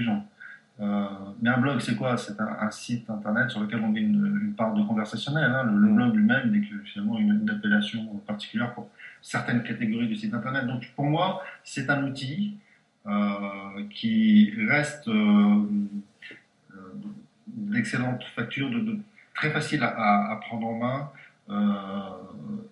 Mais 1.47 1.53
un 1.53 1.59
blog, 1.59 1.79
c'est 1.79 1.95
quoi? 1.95 2.17
C'est 2.17 2.41
un, 2.41 2.71
site 2.73 3.09
internet 3.09 3.51
sur 3.51 3.61
lequel 3.61 3.81
on 3.81 3.91
met 3.91 4.01
une, 4.01 4.53
part 4.57 4.75
de 4.75 4.83
conversationnel. 4.83 5.45
Hein. 5.45 5.63
Le, 5.63 5.93
blog 5.93 6.17
lui-même 6.17 6.51
n'est 6.51 6.61
que 6.61 6.77
finalement 6.85 7.21
une, 7.21 7.49
appellation 7.49 8.05
particulière 8.27 8.75
pour 8.75 8.91
certaines 9.23 9.63
catégories 9.63 10.09
de 10.09 10.17
sites 10.17 10.35
internet. 10.35 10.67
Donc 10.67 10.91
pour 10.97 11.05
moi, 11.05 11.45
c'est 11.63 11.89
un 11.89 12.03
outil 12.03 12.57
euh, 13.07 13.85
qui 13.91 14.55
reste 14.69 15.07
euh, 15.07 15.63
euh 16.73 16.77
d'excellente 17.47 18.25
facture, 18.35 18.69
de, 18.69 18.99
très 19.33 19.51
facile 19.51 19.85
à, 19.85 20.33
à, 20.33 20.37
prendre 20.41 20.67
en 20.67 20.79
main. 20.85 21.11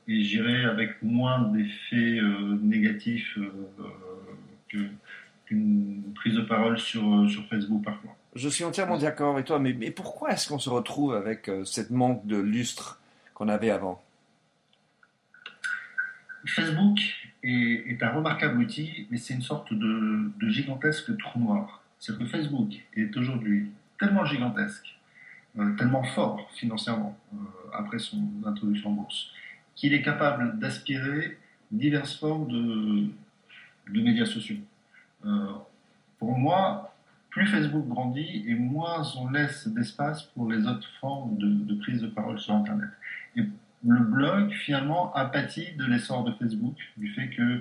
et 0.08 0.20
j'irai 0.24 0.64
avec 0.64 1.00
moins 1.00 1.42
d'effets 1.52 2.20
négatifs 2.60 3.38
que 4.68 4.78
une 5.50 6.12
prise 6.16 6.34
de 6.34 6.40
parole 6.40 6.76
sur, 6.76 7.30
sur 7.30 7.46
Facebook 7.46 7.84
parfois. 7.84 8.16
Je 8.34 8.48
suis 8.48 8.64
entièrement 8.64 8.98
d'accord 8.98 9.34
avec 9.34 9.46
toi, 9.46 9.58
mais, 9.58 9.72
mais 9.72 9.90
pourquoi 9.90 10.32
est-ce 10.32 10.48
qu'on 10.48 10.58
se 10.58 10.70
retrouve 10.70 11.14
avec 11.14 11.48
euh, 11.48 11.64
cette 11.64 11.90
manque 11.90 12.26
de 12.26 12.36
lustre 12.36 13.00
qu'on 13.34 13.48
avait 13.48 13.70
avant? 13.70 14.02
Facebook 16.46 16.98
est, 17.42 18.02
un 18.02 18.10
remarquable 18.10 18.58
outil, 18.58 19.06
mais 19.10 19.16
c'est 19.16 19.34
une 19.34 19.42
sorte 19.42 19.72
de, 19.72 20.32
gigantesque 20.48 21.16
trou 21.18 21.40
noir. 21.40 21.82
C'est 21.98 22.16
que 22.18 22.26
Facebook 22.26 22.74
est 22.94 23.16
aujourd'hui 23.16 23.70
tellement 23.98 24.24
gigantesque, 24.24 24.98
euh, 25.58 25.74
tellement 25.76 26.02
fort 26.02 26.50
financièrement 26.52 27.18
euh, 27.32 27.36
après 27.72 27.98
son 27.98 28.22
introduction 28.44 28.90
en 28.90 28.92
bourse, 28.92 29.30
qu'il 29.74 29.94
est 29.94 30.02
capable 30.02 30.58
d'aspirer 30.58 31.38
diverses 31.70 32.18
formes 32.18 32.48
de, 32.48 33.08
de 33.92 34.00
médias 34.00 34.26
sociaux. 34.26 34.58
Euh, 35.24 35.46
pour 36.18 36.36
moi, 36.36 36.93
plus 37.34 37.48
Facebook 37.48 37.88
grandit 37.88 38.44
et 38.46 38.54
moins 38.54 39.02
on 39.18 39.28
laisse 39.28 39.66
d'espace 39.66 40.22
pour 40.22 40.50
les 40.50 40.64
autres 40.68 40.88
formes 41.00 41.36
de, 41.36 41.74
prise 41.74 42.00
de 42.00 42.06
parole 42.06 42.38
sur 42.38 42.54
Internet. 42.54 42.90
Et 43.34 43.42
le 43.84 43.98
blog, 43.98 44.52
finalement, 44.52 45.12
a 45.14 45.24
pâti 45.24 45.66
de 45.76 45.84
l'essor 45.84 46.22
de 46.22 46.32
Facebook, 46.32 46.76
du 46.96 47.12
fait 47.12 47.28
que 47.30 47.60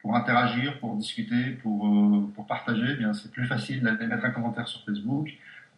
pour 0.00 0.14
interagir, 0.14 0.78
pour 0.78 0.94
discuter, 0.94 1.58
pour, 1.60 1.88
euh, 1.88 2.30
pour 2.36 2.46
partager, 2.46 2.86
eh 2.92 2.94
bien 2.94 3.12
c'est 3.12 3.32
plus 3.32 3.46
facile 3.46 3.80
de 3.80 3.90
mettre 3.90 4.24
un 4.24 4.30
commentaire 4.30 4.68
sur 4.68 4.84
Facebook 4.84 5.28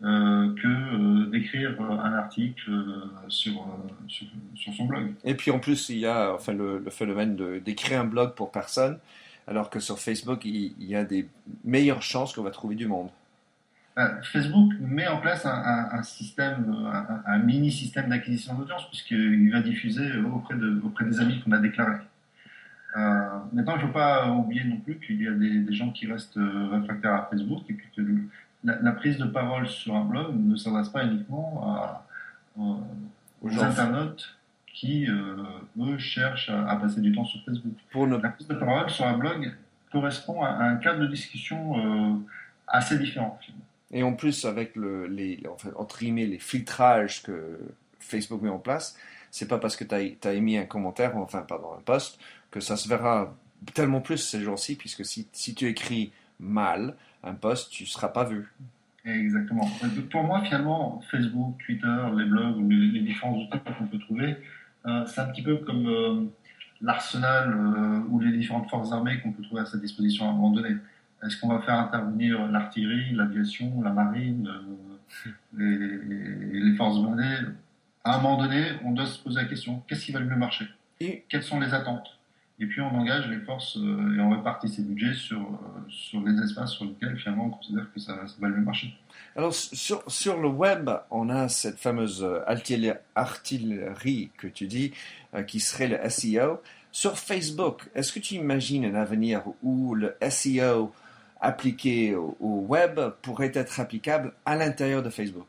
euh, 0.02 0.54
que 0.56 0.68
euh, 0.68 1.30
d'écrire 1.30 1.80
un 1.80 2.12
article 2.12 2.70
sur, 3.28 3.66
sur, 4.08 4.74
son 4.74 4.84
blog. 4.84 5.14
Et 5.24 5.34
puis 5.34 5.50
en 5.50 5.58
plus, 5.58 5.88
il 5.88 6.00
y 6.00 6.06
a 6.06 6.34
enfin, 6.34 6.52
le 6.52 6.84
phénomène 6.90 7.34
d'écrire 7.64 8.02
un 8.02 8.04
blog 8.04 8.34
pour 8.34 8.52
personne, 8.52 8.98
alors 9.46 9.70
que 9.70 9.80
sur 9.80 9.98
Facebook, 9.98 10.44
il, 10.44 10.74
il 10.78 10.86
y 10.86 10.96
a 10.96 11.04
des 11.04 11.28
meilleures 11.64 12.02
chances 12.02 12.34
qu'on 12.34 12.42
va 12.42 12.50
trouver 12.50 12.74
du 12.74 12.86
monde. 12.86 13.10
Euh, 13.98 14.22
Facebook 14.22 14.72
met 14.80 15.08
en 15.08 15.18
place 15.18 15.44
un, 15.44 16.02
système, 16.02 16.74
un, 17.26 17.38
mini 17.38 17.72
système 17.72 18.08
d'acquisition 18.08 18.54
d'audience, 18.54 18.88
puisqu'il 18.88 19.50
va 19.50 19.60
diffuser 19.60 20.16
auprès, 20.32 20.54
de, 20.54 20.80
auprès 20.84 21.04
des 21.04 21.20
amis 21.20 21.42
qu'on 21.42 21.52
a 21.52 21.58
déclarés. 21.58 21.98
Euh, 22.96 23.38
maintenant, 23.52 23.76
il 23.76 23.82
ne 23.82 23.86
faut 23.86 23.92
pas 23.92 24.28
oublier 24.30 24.64
non 24.64 24.76
plus 24.76 24.98
qu'il 24.98 25.20
y 25.22 25.28
a 25.28 25.32
des, 25.32 25.72
gens 25.74 25.90
qui 25.90 26.10
restent 26.10 26.38
euh, 26.38 26.68
réfractaires 26.72 27.14
à 27.14 27.28
Facebook 27.30 27.64
et 27.68 27.74
que 27.74 28.02
la, 28.64 28.92
prise 28.92 29.18
de 29.18 29.26
parole 29.26 29.66
sur 29.66 29.96
un 29.96 30.04
blog 30.04 30.34
ne 30.34 30.56
s'adresse 30.56 30.88
pas 30.88 31.04
uniquement 31.04 31.62
à, 31.64 32.06
aux 32.56 33.60
internautes 33.60 34.36
qui, 34.80 35.06
eux, 35.06 35.98
cherchent 35.98 36.48
à, 36.50 36.74
passer 36.76 37.02
du 37.02 37.12
temps 37.12 37.24
sur 37.24 37.44
Facebook. 37.44 37.74
Pour 37.90 38.06
La 38.06 38.30
prise 38.30 38.48
de 38.48 38.54
parole 38.54 38.88
sur 38.88 39.04
un 39.04 39.18
blog 39.18 39.52
correspond 39.92 40.42
à, 40.42 40.48
un 40.48 40.76
cadre 40.76 41.00
de 41.00 41.06
discussion 41.06 42.24
assez 42.66 42.98
différent. 42.98 43.38
Finalement. 43.42 43.64
Et 43.92 44.02
en 44.02 44.14
plus, 44.14 44.44
avec 44.44 44.76
le, 44.76 45.06
les, 45.06 45.42
enfin, 45.50 45.70
entre 45.76 45.98
guillemets, 45.98 46.26
les 46.26 46.38
filtrages 46.38 47.22
que 47.22 47.58
Facebook 47.98 48.40
met 48.40 48.48
en 48.48 48.58
place, 48.58 48.96
c'est 49.30 49.48
pas 49.48 49.58
parce 49.58 49.76
que 49.76 49.84
tu 49.84 49.94
as, 49.94 50.28
as, 50.28 50.32
émis 50.32 50.56
un 50.56 50.64
commentaire, 50.64 51.16
enfin, 51.16 51.42
pardon, 51.42 51.74
un 51.76 51.82
post, 51.82 52.18
que 52.50 52.60
ça 52.60 52.76
se 52.76 52.88
verra 52.88 53.34
tellement 53.74 54.00
plus 54.00 54.18
ces 54.18 54.40
jours-ci, 54.40 54.76
puisque 54.76 55.04
si, 55.04 55.28
si, 55.32 55.54
tu 55.54 55.66
écris 55.66 56.12
mal 56.38 56.94
un 57.22 57.34
post, 57.34 57.70
tu 57.70 57.82
ne 57.82 57.88
seras 57.88 58.08
pas 58.08 58.24
vu. 58.24 58.48
Exactement. 59.04 59.68
Pour 60.10 60.22
moi, 60.22 60.42
finalement, 60.44 61.02
Facebook, 61.10 61.56
Twitter, 61.64 62.02
les 62.16 62.24
blogs, 62.24 62.70
les, 62.70 63.00
différents 63.00 63.36
outils 63.36 63.58
qu'on 63.76 63.86
peut 63.86 63.98
trouver, 63.98 64.28
euh, 64.28 64.34
c'est 65.06 65.20
un 65.20 65.26
petit 65.26 65.42
peu 65.42 65.56
comme 65.56 65.86
euh, 65.86 66.24
l'arsenal 66.80 67.52
euh, 67.52 68.00
ou 68.08 68.20
les 68.20 68.36
différentes 68.36 68.70
forces 68.70 68.92
armées 68.92 69.20
qu'on 69.20 69.32
peut 69.32 69.42
trouver 69.42 69.62
à 69.62 69.66
sa 69.66 69.78
disposition 69.78 70.26
à 70.26 70.30
un 70.30 70.32
moment 70.32 70.50
donné. 70.50 70.76
Est-ce 71.22 71.36
qu'on 71.38 71.48
va 71.48 71.60
faire 71.60 71.74
intervenir 71.74 72.46
l'artillerie, 72.48 73.14
l'aviation, 73.14 73.82
la 73.82 73.90
marine, 73.90 74.48
euh, 74.48 75.30
les, 75.58 76.60
les, 76.60 76.76
forces 76.76 76.98
blindées? 77.00 77.48
À 78.04 78.16
un 78.16 78.22
moment 78.22 78.38
donné, 78.38 78.64
on 78.84 78.92
doit 78.92 79.06
se 79.06 79.22
poser 79.22 79.42
la 79.42 79.48
question 79.48 79.82
qu'est-ce 79.86 80.06
qui 80.06 80.12
va 80.12 80.20
le 80.20 80.26
mieux 80.26 80.36
marcher? 80.36 80.66
Quelles 81.28 81.42
sont 81.42 81.60
les 81.60 81.74
attentes? 81.74 82.18
Et 82.60 82.66
puis 82.66 82.80
on 82.82 82.94
engage 82.94 83.26
les 83.28 83.40
forces 83.40 83.78
euh, 83.78 84.16
et 84.16 84.20
on 84.20 84.30
répartit 84.30 84.68
ces 84.68 84.82
budgets 84.82 85.14
sur, 85.14 85.40
euh, 85.40 85.80
sur 85.88 86.20
les 86.20 86.38
espaces 86.42 86.72
sur 86.72 86.84
lesquels 86.84 87.16
finalement 87.16 87.46
on 87.46 87.50
considère 87.50 87.86
que 87.92 87.98
ça, 87.98 88.14
va 88.38 88.48
le 88.48 88.56
mieux 88.56 88.64
marcher. 88.64 88.94
Alors 89.34 89.54
sur, 89.54 90.02
sur, 90.10 90.38
le 90.38 90.48
web, 90.48 90.90
on 91.10 91.30
a 91.30 91.48
cette 91.48 91.78
fameuse 91.78 92.26
artillerie 93.16 94.30
que 94.36 94.46
tu 94.46 94.66
dis, 94.66 94.92
qui 95.46 95.60
serait 95.60 95.88
le 95.88 96.10
SEO. 96.10 96.60
Sur 96.92 97.18
Facebook, 97.18 97.88
est-ce 97.94 98.12
que 98.12 98.18
tu 98.18 98.34
imagines 98.34 98.84
un 98.84 98.94
avenir 98.94 99.42
où 99.62 99.94
le 99.94 100.16
SEO 100.28 100.92
appliqué 101.40 102.14
au, 102.14 102.36
web 102.40 103.00
pourrait 103.22 103.52
être 103.54 103.80
applicable 103.80 104.32
à 104.44 104.56
l'intérieur 104.56 105.02
de 105.02 105.10
Facebook? 105.10 105.46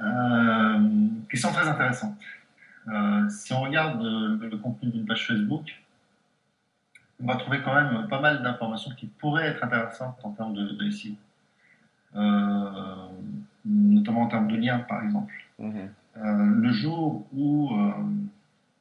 Euh, 0.00 0.78
Question 1.28 1.52
très 1.52 1.68
intéressante. 1.68 2.14
Euh, 2.88 3.28
si 3.28 3.52
on 3.52 3.60
regarde 3.60 4.02
le, 4.02 4.56
contenu 4.58 4.90
d'une 4.90 5.06
page 5.06 5.26
Facebook, 5.26 5.82
on 7.22 7.26
va 7.26 7.36
trouver 7.36 7.62
quand 7.62 7.74
même 7.74 8.08
pas 8.08 8.20
mal 8.20 8.42
d'informations 8.42 8.90
qui 8.96 9.06
pourraient 9.06 9.46
être 9.46 9.64
intéressantes 9.64 10.18
en 10.22 10.30
termes 10.32 10.54
de, 10.54 10.90
SEO. 10.90 11.12
Euh, 12.16 13.06
notamment 13.64 14.22
en 14.22 14.28
termes 14.28 14.48
de 14.48 14.56
liens, 14.56 14.80
par 14.80 15.02
exemple. 15.02 15.32
Mhm. 15.58 15.88
le 16.16 16.72
jour 16.72 17.24
où 17.32 17.70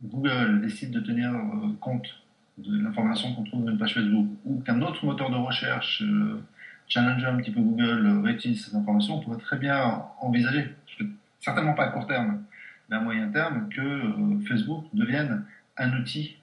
Google 0.04 0.62
décide 0.62 0.92
de 0.92 1.00
tenir 1.00 1.32
compte 1.80 2.24
de 2.58 2.84
l'information 2.84 3.34
qu'on 3.34 3.44
trouve 3.44 3.66
dans 3.66 3.72
une 3.72 3.78
page 3.78 3.94
Facebook 3.94 4.28
ou 4.46 4.60
qu'un 4.62 4.82
autre 4.82 5.06
moteur 5.06 5.30
de 5.30 5.36
recherche 5.36 6.04
euh, 6.04 6.44
challenge 6.88 7.24
un 7.24 7.38
petit 7.38 7.52
peu 7.52 7.62
Google 7.62 8.06
euh, 8.06 8.22
réutilise 8.22 8.66
ces 8.66 8.76
informations, 8.76 9.16
on 9.16 9.22
pourrait 9.22 9.40
très 9.40 9.58
bien 9.58 10.04
envisager, 10.20 10.76
certainement 11.40 11.74
pas 11.74 11.86
à 11.86 11.88
court 11.90 12.06
terme, 12.06 12.44
à 12.94 13.00
moyen 13.00 13.30
terme, 13.30 13.70
que 13.70 13.82
euh, 13.82 14.40
Facebook 14.48 14.86
devienne 14.94 15.46
un 15.78 15.98
outil 15.98 16.38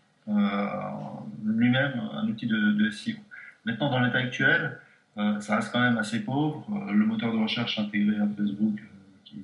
lui-même, 1.45 2.01
un 2.13 2.29
outil 2.29 2.47
de, 2.47 2.91
SEO. 2.91 3.17
Maintenant, 3.65 3.91
dans 3.91 3.99
l'état 3.99 4.19
actuel, 4.19 4.79
ça 5.17 5.57
reste 5.57 5.73
quand 5.73 5.81
même 5.81 5.99
assez 5.99 6.21
pauvre. 6.21 6.65
le 6.93 7.05
moteur 7.05 7.33
de 7.33 7.39
recherche 7.39 7.81
intégré 7.81 8.17
à 8.17 8.29
Facebook, 8.37 8.79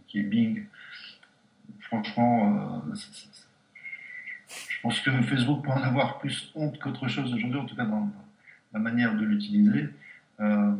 qui, 0.07 0.21
est 0.21 0.23
Bing, 0.23 0.65
franchement, 1.81 2.85
je 4.49 4.81
pense 4.81 5.01
que 5.01 5.11
Facebook 5.23 5.65
peut 5.65 5.73
en 5.73 5.83
avoir 5.83 6.21
plus 6.21 6.53
honte 6.55 6.79
qu'autre 6.79 7.09
chose 7.09 7.35
aujourd'hui, 7.35 7.59
en 7.59 7.65
tout 7.65 7.75
cas 7.75 7.85
dans 7.85 8.09
la 8.73 8.79
manière 8.79 9.17
de 9.17 9.25
l'utiliser. 9.25 9.89
Euh, 10.41 10.73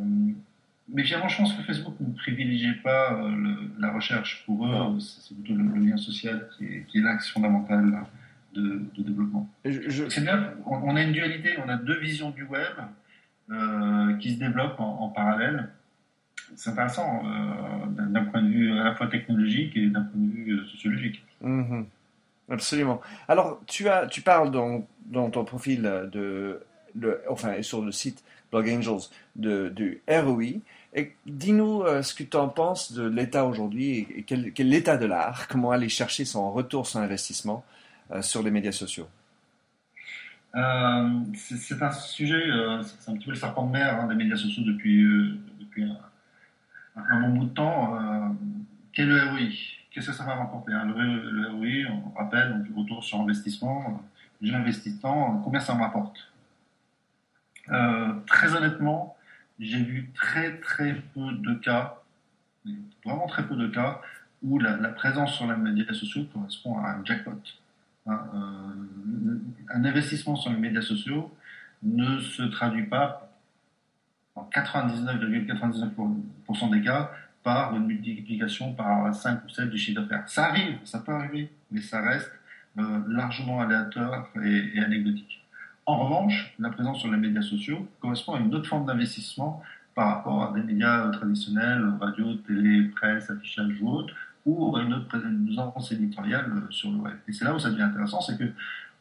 mais 0.89 1.03
finalement, 1.03 1.27
je 1.27 1.37
pense 1.37 1.53
que 1.53 1.63
Facebook 1.63 1.95
ne 1.99 2.13
privilégie 2.13 2.73
pas 2.83 3.13
euh, 3.13 3.55
la 3.77 3.91
recherche. 3.91 4.43
Pour 4.45 4.65
eux, 4.65 4.99
c'est 4.99 5.35
plutôt 5.35 5.53
le, 5.53 5.85
lien 5.85 5.97
social 5.97 6.47
qui 6.57 6.65
est, 6.65 7.01
l'axe 7.01 7.29
fondamental 7.29 8.03
de, 8.53 8.81
développement. 8.97 9.49
C'est 9.65 10.23
bien, 10.23 10.53
on, 10.65 10.95
a 10.95 11.01
une 11.01 11.11
dualité, 11.11 11.57
on 11.63 11.69
a 11.69 11.75
deux 11.75 11.99
visions 11.99 12.31
du 12.31 12.43
web 12.43 12.73
euh, 13.51 14.15
qui 14.17 14.33
se 14.33 14.39
développent 14.39 14.79
en, 14.79 15.09
parallèle. 15.09 15.69
C'est 16.55 16.69
intéressant 16.69 17.23
d'un 17.89 18.23
point 18.25 18.41
de 18.41 18.47
vue 18.47 18.71
à 18.71 18.85
la 18.85 18.95
fois 18.95 19.07
technologique 19.07 19.75
et 19.75 19.87
d'un 19.87 20.03
point 20.03 20.21
de 20.21 20.31
vue 20.31 20.65
sociologique. 20.69 21.21
Mm-hmm. 21.43 21.85
Absolument. 22.49 23.01
Alors, 23.27 23.61
tu, 23.67 23.89
as, 23.89 24.07
tu 24.07 24.21
parles 24.21 24.51
dans, 24.51 24.87
dans 25.07 25.29
ton 25.29 25.43
profil 25.43 25.81
de, 25.81 26.61
le, 26.95 27.21
enfin, 27.29 27.61
sur 27.61 27.83
le 27.83 27.91
site 27.91 28.23
Blog 28.51 28.69
Angels 28.69 29.09
du 29.35 30.01
ROI. 30.07 30.61
Dis-nous 31.25 31.81
euh, 31.81 32.01
ce 32.01 32.13
que 32.13 32.23
tu 32.23 32.37
en 32.37 32.49
penses 32.49 32.91
de 32.93 33.07
l'état 33.07 33.45
aujourd'hui 33.45 34.07
et, 34.15 34.23
quel, 34.23 34.51
quel 34.53 34.69
l'état 34.69 34.97
de 34.97 35.05
l'art, 35.05 35.47
comment 35.47 35.71
aller 35.71 35.89
chercher 35.89 36.25
son 36.25 36.51
retour 36.51 36.87
sur 36.87 36.99
investissement 36.99 37.63
euh, 38.11 38.21
sur 38.21 38.41
les 38.41 38.51
médias 38.51 38.71
sociaux. 38.71 39.07
Euh, 40.55 41.09
c'est 41.35 41.81
un 41.81 41.91
sujet, 41.91 42.41
c'est 42.83 43.11
un 43.11 43.15
petit 43.15 43.25
peu 43.25 43.31
le 43.31 43.37
serpent 43.37 43.67
de 43.67 43.71
mer 43.71 43.99
hein, 43.99 44.07
des 44.07 44.15
médias 44.15 44.37
sociaux 44.37 44.63
depuis, 44.63 45.05
un, 45.77 45.97
un, 46.95 47.21
bon 47.21 47.37
bout 47.37 47.45
de 47.45 47.53
temps. 47.53 47.99
quel 48.93 49.09
est 49.09 49.13
le 49.13 49.29
ROI 49.29 49.39
Qu'est-ce 49.91 50.07
que 50.07 50.13
ça 50.13 50.25
va 50.25 50.35
rapporter 50.35 50.73
hein? 50.73 50.85
le, 50.85 51.49
ROI, 51.49 51.91
on 51.91 52.17
rappelle, 52.17 52.53
donc, 52.53 52.77
retour 52.77 53.03
sur 53.03 53.19
investissement. 53.19 54.03
J'investis 54.41 54.99
tant, 54.99 55.41
combien 55.43 55.59
ça 55.59 55.73
me 55.73 55.81
rapporte? 55.81 56.31
Euh, 57.71 58.13
Très 58.25 58.55
honnêtement, 58.55 59.15
j'ai 59.59 59.83
vu 59.83 60.09
très 60.13 60.57
très 60.59 60.95
peu 61.13 61.31
de 61.31 61.53
cas, 61.55 62.01
vraiment 63.05 63.27
très 63.27 63.47
peu 63.47 63.55
de 63.55 63.67
cas, 63.67 64.01
où 64.43 64.59
la, 64.59 64.75
présence 64.89 65.35
sur 65.35 65.49
les 65.51 65.57
médias 65.57 65.93
sociaux 65.93 66.25
correspond 66.33 66.77
à 66.79 66.91
un 66.91 67.05
jackpot. 67.05 67.31
Hein, 68.05 68.27
euh, 68.33 69.39
un 69.69 69.85
investissement 69.85 70.35
sur 70.35 70.51
les 70.51 70.57
médias 70.57 70.81
sociaux 70.81 71.33
ne 71.83 72.19
se 72.19 72.43
traduit 72.43 72.85
pas 72.85 73.31
en 74.35 74.49
99,99% 74.53 76.71
des 76.71 76.81
cas 76.81 77.11
par 77.43 77.75
une 77.75 77.85
multiplication 77.85 78.73
par 78.73 79.13
5 79.13 79.45
ou 79.45 79.49
7 79.49 79.69
du 79.69 79.77
chiffre 79.77 80.01
d'affaires. 80.01 80.27
Ça 80.27 80.47
arrive, 80.47 80.79
ça 80.83 80.97
peut 80.99 81.13
arriver, 81.13 81.51
mais 81.71 81.81
ça 81.81 82.01
reste 82.01 82.31
euh, 82.77 82.99
largement 83.07 83.61
aléatoire 83.61 84.29
et, 84.43 84.79
anecdotique. 84.79 85.43
En 85.87 85.95
revanche, 85.99 86.53
la 86.59 86.69
présence 86.69 86.99
sur 86.99 87.09
les 87.09 87.17
médias 87.17 87.41
sociaux 87.41 87.87
correspond 88.01 88.33
à 88.33 88.39
une 88.41 88.53
autre 88.53 88.67
forme 88.67 88.85
d'investissement 88.85 89.63
par 89.95 90.15
rapport 90.15 90.43
à 90.43 90.53
des 90.53 90.61
médias 90.61 91.07
traditionnels, 91.11 91.93
radio, 92.01 92.33
télé, 92.45 92.89
presse, 92.89 93.29
affichage 93.29 93.81
ou 93.81 93.89
autre, 93.91 94.13
ou 94.45 94.75
à 94.75 94.81
une 94.83 94.93
autre 94.93 95.07
présence 95.07 95.91
éditoriale 95.93 96.51
sur 96.71 96.91
le 96.91 96.97
web. 96.97 97.13
Et 97.29 97.31
c'est 97.31 97.45
là 97.45 97.55
où 97.55 97.59
ça 97.59 97.69
devient 97.69 97.83
intéressant, 97.83 98.19
c'est 98.19 98.37
que 98.37 98.51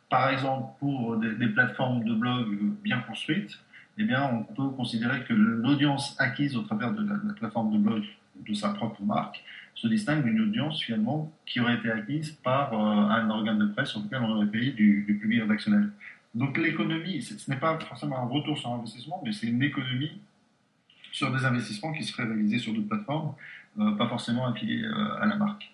par 0.09 0.31
exemple, 0.31 0.75
pour 0.79 1.17
des, 1.17 1.49
plateformes 1.49 2.05
de 2.05 2.15
blog 2.15 2.57
bien 2.85 3.01
construites, 3.01 3.59
eh 3.99 4.05
bien, 4.05 4.23
on 4.33 4.45
peut 4.45 4.69
considérer 4.77 5.25
que 5.25 5.35
l'audience 5.35 6.15
acquise 6.21 6.57
au 6.57 6.63
travers 6.63 6.93
de 6.93 7.05
la, 7.05 7.35
plateforme 7.35 7.73
de 7.73 7.79
blog 7.79 8.05
de 8.47 8.55
sa 8.55 8.69
propre 8.69 9.03
marque 9.03 9.43
se 9.75 9.89
distingue 9.89 10.23
d'une 10.23 10.41
audience 10.41 10.81
finalement 10.81 11.33
qui 11.47 11.59
aurait 11.61 11.75
été 11.75 11.91
acquise 11.91 12.31
par 12.31 12.73
euh, 12.73 12.77
un 12.77 13.29
organe 13.29 13.59
de 13.59 13.67
presse 13.67 13.91
sur 13.91 14.01
lequel 14.01 14.21
on 14.23 14.37
aurait 14.37 14.47
payé 14.47 14.71
du, 14.73 15.05
du 15.07 15.19
public 15.19 15.43
rédactionnel. 15.43 15.91
Donc 16.37 16.59
l'économie, 16.59 17.23
ce 17.23 17.51
n'est 17.51 17.57
pas 17.57 17.79
forcément 17.81 18.19
un 18.19 18.27
retour 18.27 18.57
sur 18.59 18.71
investissement, 18.73 19.21
mais 19.25 19.33
c'est 19.33 19.47
une 19.47 19.63
économie 19.63 20.21
sur 21.13 21.33
des 21.33 21.45
investissements 21.45 21.93
qui 21.93 22.05
seraient 22.05 22.25
réalisés 22.25 22.59
sur 22.59 22.75
d'autres 22.75 22.89
plateformes, 22.89 23.35
euh, 23.79 23.93
pas 23.93 24.09
forcément 24.09 24.47
affiliés 24.47 24.85
euh, 24.85 25.23
à 25.23 25.27
la 25.27 25.37
marque. 25.37 25.73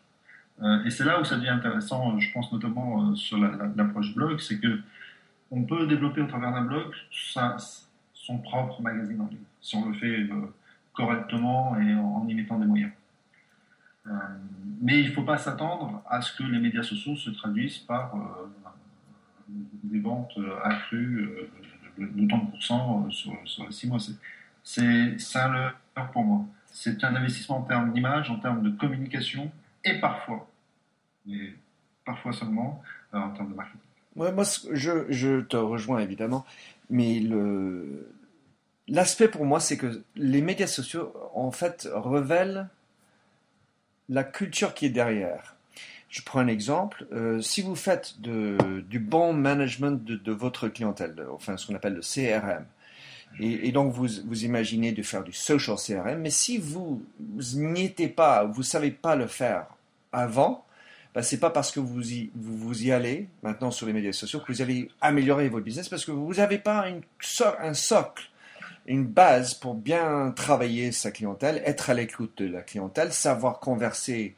et 0.87 0.91
c'est 0.91 1.05
là 1.05 1.21
où 1.21 1.25
ça 1.25 1.37
devient 1.37 1.49
intéressant, 1.49 2.19
je 2.21 2.33
pense 2.33 2.53
notamment 2.53 3.15
sur 3.17 3.37
l'approche 3.39 4.15
blog, 4.15 4.39
c'est 4.39 4.61
que 4.61 4.81
on 5.51 5.65
peut 5.65 5.87
développer 5.87 6.21
au 6.21 6.27
travers 6.27 6.53
d'un 6.53 6.63
blog 6.63 6.95
son 8.15 8.39
propre 8.39 8.81
magazine 8.81 9.21
en 9.21 9.27
ligne, 9.27 9.49
si 9.61 9.75
on 9.75 9.89
le 9.89 9.95
fait 9.95 10.29
correctement 10.93 11.77
et 11.81 11.95
en 11.95 12.25
y 12.29 12.35
mettant 12.35 12.59
des 12.59 12.67
moyens. 12.67 12.93
Euh, 14.07 14.11
mais 14.81 15.01
il 15.01 15.09
ne 15.09 15.13
faut 15.13 15.23
pas 15.23 15.39
s'attendre 15.39 16.03
à 16.09 16.21
ce 16.23 16.37
que 16.37 16.43
les 16.43 16.59
médias 16.59 16.83
sociaux 16.83 17.17
se 17.17 17.31
traduisent 17.31 17.79
par 17.79 18.15
euh, 18.17 18.71
des 19.85 20.01
ventes 20.01 20.39
accrues 20.65 21.29
de, 21.99 22.07
de 22.07 22.27
30% 22.27 23.11
sur, 23.11 23.33
sur, 23.45 23.67
les 23.67 23.73
6 23.73 23.89
mois. 23.89 23.99
C'est 24.63 25.17
un 25.35 25.53
leurre 25.53 26.11
pour 26.13 26.25
moi. 26.25 26.45
C'est 26.67 27.05
un 27.05 27.15
investissement 27.15 27.59
en 27.59 27.63
termes 27.63 27.93
d'image, 27.93 28.31
en 28.31 28.39
termes 28.39 28.63
de 28.63 28.71
communication 28.71 29.51
et 29.85 30.01
parfois, 30.01 30.49
mais 31.27 31.55
parfois 32.05 32.33
seulement, 32.33 32.83
euh, 33.15 33.19
en 33.19 33.31
termes 33.31 33.51
de 33.51 33.55
marketing. 33.55 33.81
moi, 34.17 34.31
je, 34.73 35.07
je, 35.11 35.41
te 35.41 35.57
rejoins 35.57 36.01
évidemment, 36.01 36.47
mais 36.91 37.23
l'aspect 38.89 39.29
pour 39.29 39.45
moi, 39.45 39.61
c'est 39.61 39.77
que 39.77 40.03
les 40.17 40.41
médias 40.41 40.67
sociaux, 40.67 41.13
en 41.35 41.51
fait, 41.51 41.89
révèlent 41.93 42.69
la 44.09 44.25
culture 44.25 44.75
qui 44.75 44.87
est 44.87 44.91
derrière. 44.91 45.57
Je 46.13 46.21
prends 46.21 46.41
un 46.41 46.47
exemple. 46.47 47.07
Euh, 47.15 47.41
si 47.41 47.63
vous 47.63 47.75
faites 47.75 48.21
du 48.21 48.99
bon 48.99 49.33
management 49.33 50.05
de, 50.05 50.33
votre 50.33 50.69
clientèle, 50.69 51.15
enfin 51.33 51.57
ce 51.57 51.67
qu'on 51.67 51.75
appelle 51.75 51.95
le 51.95 52.03
CRM, 52.03 52.67
et, 53.41 53.73
donc 53.73 53.95
vous, 53.95 54.07
vous 54.27 54.45
imaginez 54.45 54.93
de 54.93 55.03
faire 55.03 55.25
du 55.25 55.33
social 55.33 55.77
CRM, 55.79 56.21
mais 56.21 56.29
si 56.29 56.59
vous, 56.59 57.03
n'y 57.55 57.85
étiez 57.85 58.09
pas, 58.09 58.45
vous 58.45 58.61
ne 58.61 58.67
savez 58.67 58.91
pas 58.91 59.17
le 59.17 59.27
faire 59.27 59.69
avant, 60.13 60.67
ben, 61.15 61.23
c'est 61.23 61.41
pas 61.41 61.49
parce 61.49 61.73
que 61.73 61.81
vous 61.81 62.13
y, 62.13 62.31
vous, 62.35 62.85
y 62.85 62.93
allez 62.93 63.29
maintenant 63.43 63.71
sur 63.71 63.87
les 63.87 63.95
médias 63.95 64.13
sociaux 64.13 64.41
que 64.41 64.53
vous 64.53 64.61
allez 64.61 64.91
améliorer 65.01 65.49
votre 65.49 65.65
business, 65.65 65.89
parce 65.89 66.05
que 66.05 66.11
vous 66.11 66.35
n'avez 66.35 66.59
pas 66.59 66.85
un 67.63 67.73
socle 67.73 68.29
une 68.87 69.07
base 69.07 69.55
pour 69.55 69.75
bien 69.75 70.33
travailler 70.35 70.93
sa 70.93 71.11
clientèle, 71.11 71.63
être 71.65 71.89
à 71.89 71.95
l'écoute 71.95 72.43
de 72.43 72.49
la 72.49 72.63
clientèle, 72.63 73.13
savoir 73.13 73.61
converser 73.61 74.35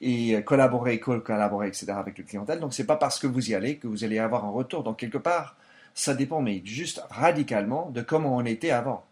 et 0.00 0.42
collaborer, 0.42 1.00
collaborer, 1.00 1.68
etc. 1.68 1.92
avec 1.92 2.18
le 2.18 2.24
clientèle. 2.24 2.60
Donc, 2.60 2.74
c'est 2.74 2.86
pas 2.86 2.96
parce 2.96 3.18
que 3.18 3.26
vous 3.26 3.50
y 3.50 3.54
allez 3.54 3.76
que 3.78 3.86
vous 3.86 4.04
allez 4.04 4.18
avoir 4.18 4.44
un 4.44 4.50
retour. 4.50 4.82
Donc, 4.82 4.98
quelque 4.98 5.18
part, 5.18 5.56
ça 5.94 6.14
dépend, 6.14 6.42
mais 6.42 6.60
juste 6.64 7.02
radicalement 7.10 7.90
de 7.90 8.02
comment 8.02 8.36
on 8.36 8.44
était 8.44 8.70
avant. 8.70 9.04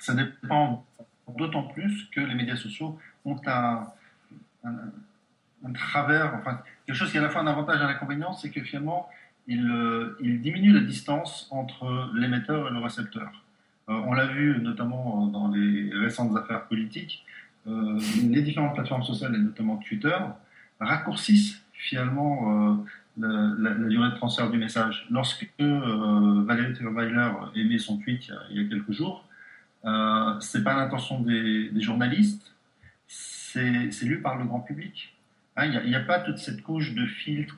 Ça 0.00 0.14
dépend 0.14 0.84
d'autant 1.28 1.62
plus 1.64 2.08
que 2.10 2.20
les 2.20 2.34
médias 2.34 2.56
sociaux 2.56 2.98
ont 3.24 3.40
un, 3.46 3.86
travers, 5.74 6.34
enfin, 6.34 6.60
quelque 6.86 6.96
chose 6.96 7.10
qui 7.10 7.18
est 7.18 7.20
à 7.20 7.22
la 7.22 7.30
fois 7.30 7.42
un 7.42 7.46
avantage 7.46 7.80
et 7.80 7.84
un 7.84 7.88
inconvénient, 7.88 8.32
c'est 8.32 8.50
que 8.50 8.62
finalement, 8.62 9.08
il, 9.46 9.60
il, 10.20 10.40
diminue 10.40 10.72
la 10.72 10.80
distance 10.80 11.46
entre 11.50 12.10
l'émetteur 12.14 12.68
et 12.68 12.70
le 12.70 12.78
récepteur. 12.78 13.30
Euh, 13.88 13.94
on 14.06 14.12
l'a 14.12 14.26
vu 14.26 14.60
notamment 14.60 15.26
dans 15.26 15.48
les 15.48 15.90
récentes 15.94 16.36
affaires 16.36 16.66
politiques, 16.66 17.24
euh, 17.66 17.98
les 18.28 18.42
différentes 18.42 18.74
plateformes 18.74 19.02
sociales, 19.02 19.34
et 19.34 19.38
notamment 19.38 19.76
Twitter, 19.76 20.16
raccourcissent 20.78 21.62
finalement 21.72 22.80
euh, 23.20 23.54
la, 23.58 23.74
durée 23.74 24.10
de 24.10 24.14
transfert 24.16 24.50
du 24.50 24.58
message. 24.58 25.06
Lorsque 25.10 25.46
Valérie 25.58 26.74
Trierweiler 26.74 27.30
émet 27.54 27.78
son 27.78 27.98
tweet 27.98 28.30
il 28.50 28.62
y 28.62 28.64
a, 28.64 28.68
quelques 28.68 28.92
jours, 28.92 29.24
ce 29.84 30.58
n'est 30.58 30.64
pas 30.64 30.74
l'intention 30.74 31.20
des, 31.20 31.70
journalistes, 31.80 32.54
c'est 33.06 34.04
lu 34.04 34.20
par 34.20 34.38
le 34.38 34.44
grand 34.44 34.60
public. 34.60 35.14
Hein, 35.56 35.66
il 35.84 35.90
n'y 35.90 35.96
a, 35.96 36.00
pas 36.00 36.20
toute 36.20 36.38
cette 36.38 36.62
couche 36.62 36.94
de 36.94 37.04
filtre, 37.06 37.56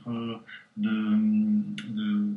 de 0.77 2.35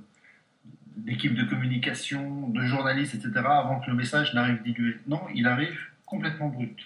d'équipes 0.95 1.35
de 1.35 1.43
communication, 1.43 2.49
de 2.49 2.61
journalistes, 2.61 3.15
etc., 3.15 3.31
avant 3.35 3.79
que 3.79 3.89
le 3.89 3.95
message 3.95 4.33
n'arrive 4.33 4.61
dilué. 4.63 4.97
Non, 5.07 5.21
il 5.33 5.47
arrive 5.47 5.77
complètement 6.05 6.49
brut. 6.49 6.77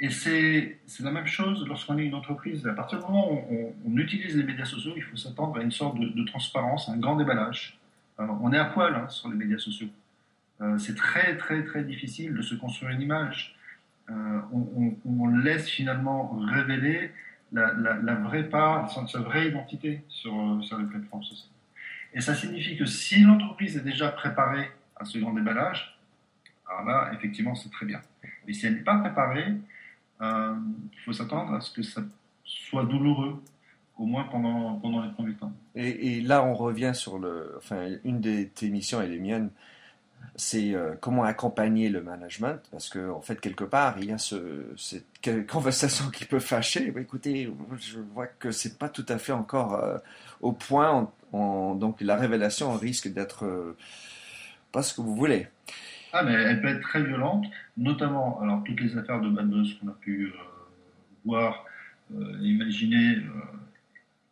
Et 0.00 0.10
c'est 0.10 0.78
la 1.00 1.10
même 1.10 1.26
chose 1.26 1.66
lorsqu'on 1.66 1.98
est 1.98 2.06
une 2.06 2.14
entreprise. 2.14 2.66
À 2.66 2.72
partir 2.72 2.98
du 2.98 3.04
moment 3.04 3.32
où 3.32 3.74
on, 3.84 3.96
utilise 3.96 4.36
les 4.36 4.44
médias 4.44 4.64
sociaux, 4.64 4.92
il 4.96 5.02
faut 5.02 5.16
s'attendre 5.16 5.58
à 5.58 5.62
une 5.62 5.72
sorte 5.72 5.98
de, 5.98 6.24
transparence, 6.24 6.88
un 6.88 6.96
grand 6.98 7.16
déballage. 7.16 7.78
on 8.18 8.52
est 8.52 8.58
à 8.58 8.66
poil 8.66 8.94
hein, 8.94 9.08
sur 9.08 9.28
les 9.28 9.36
médias 9.36 9.58
sociaux. 9.58 9.88
Euh, 10.60 10.78
c'est 10.78 10.94
très, 10.94 11.36
très, 11.36 11.64
très 11.64 11.82
difficile 11.82 12.34
de 12.34 12.42
se 12.42 12.54
construire 12.54 12.92
une 12.92 13.00
image. 13.00 13.56
Euh, 14.10 14.40
on, 15.04 15.26
laisse 15.28 15.68
finalement 15.68 16.30
révéler 16.46 17.10
la, 17.52 18.14
vraie 18.14 18.48
part, 18.48 18.90
sa, 19.08 19.20
vraie 19.20 19.48
identité 19.48 20.02
sur, 20.08 20.58
sur 20.62 20.78
les 20.78 20.86
plateformes 20.86 21.24
sociales. 21.24 21.50
Et 22.14 22.20
ça 22.20 22.34
signifie 22.34 22.76
que 22.76 22.86
si 22.86 23.22
l'entreprise 23.22 23.76
est 23.76 23.84
déjà 23.84 24.08
préparée 24.08 24.70
à 24.96 25.04
ce 25.04 25.18
grand 25.18 25.32
déballage, 25.32 25.98
alors 26.68 26.84
là, 26.84 27.10
effectivement, 27.14 27.54
c'est 27.54 27.70
très 27.70 27.86
bien. 27.86 28.00
Mais 28.46 28.52
si 28.52 28.66
elle 28.66 28.74
n'est 28.74 28.80
pas 28.80 28.98
préparée, 28.98 29.54
euh, 30.20 30.54
il 30.92 30.98
faut 31.04 31.12
s'attendre 31.12 31.54
à 31.54 31.60
ce 31.60 31.72
que 31.72 31.82
ça 31.82 32.02
soit 32.44 32.84
douloureux, 32.84 33.42
au 33.96 34.06
moins 34.06 34.24
pendant, 34.24 34.74
pendant 34.76 35.02
les 35.02 35.10
premiers 35.10 35.34
temps. 35.34 35.52
Et, 35.74 36.20
là, 36.20 36.44
on 36.44 36.54
revient 36.54 36.92
sur 36.94 37.18
le, 37.18 37.54
enfin, 37.58 37.88
une 38.04 38.20
des 38.20 38.48
tes 38.48 38.68
missions 38.68 39.02
et 39.02 39.08
les 39.08 39.18
miennes, 39.18 39.50
c'est 40.36 40.74
euh, 40.74 40.94
comment 41.00 41.24
accompagner 41.24 41.88
le 41.88 42.00
management, 42.00 42.60
parce 42.70 42.88
qu'en 42.88 43.16
en 43.16 43.20
fait, 43.20 43.40
quelque 43.40 43.64
part, 43.64 43.98
il 43.98 44.06
y 44.06 44.12
a 44.12 44.18
ce, 44.18 44.64
cette 44.76 45.46
conversation 45.46 46.10
qui 46.10 46.24
peut 46.24 46.40
fâcher. 46.40 46.92
écoutez, 46.96 47.52
je 47.80 47.98
vois 47.98 48.26
que 48.26 48.50
c'est 48.50 48.78
pas 48.78 48.88
tout 48.88 49.06
à 49.08 49.18
fait 49.18 49.32
encore 49.32 49.74
euh, 49.74 49.98
au 50.40 50.52
point 50.52 51.10
donc 51.32 52.00
la 52.00 52.16
révélation 52.16 52.72
risque 52.72 53.08
d'être 53.08 53.44
euh, 53.44 53.76
pas 54.72 54.82
ce 54.82 54.94
que 54.94 55.00
vous 55.00 55.14
voulez. 55.14 55.48
Ah, 56.12 56.22
mais 56.22 56.32
elle 56.32 56.60
peut 56.60 56.68
être 56.68 56.80
très 56.80 57.02
violente, 57.02 57.46
notamment 57.76 58.40
alors 58.40 58.64
toutes 58.64 58.80
les 58.80 58.96
affaires 58.96 59.20
de 59.20 59.28
bad 59.28 59.50
qu'on 59.50 59.88
a 59.88 59.96
pu 60.00 60.26
euh, 60.26 60.30
voir, 61.24 61.64
euh, 62.14 62.38
imaginer, 62.40 63.18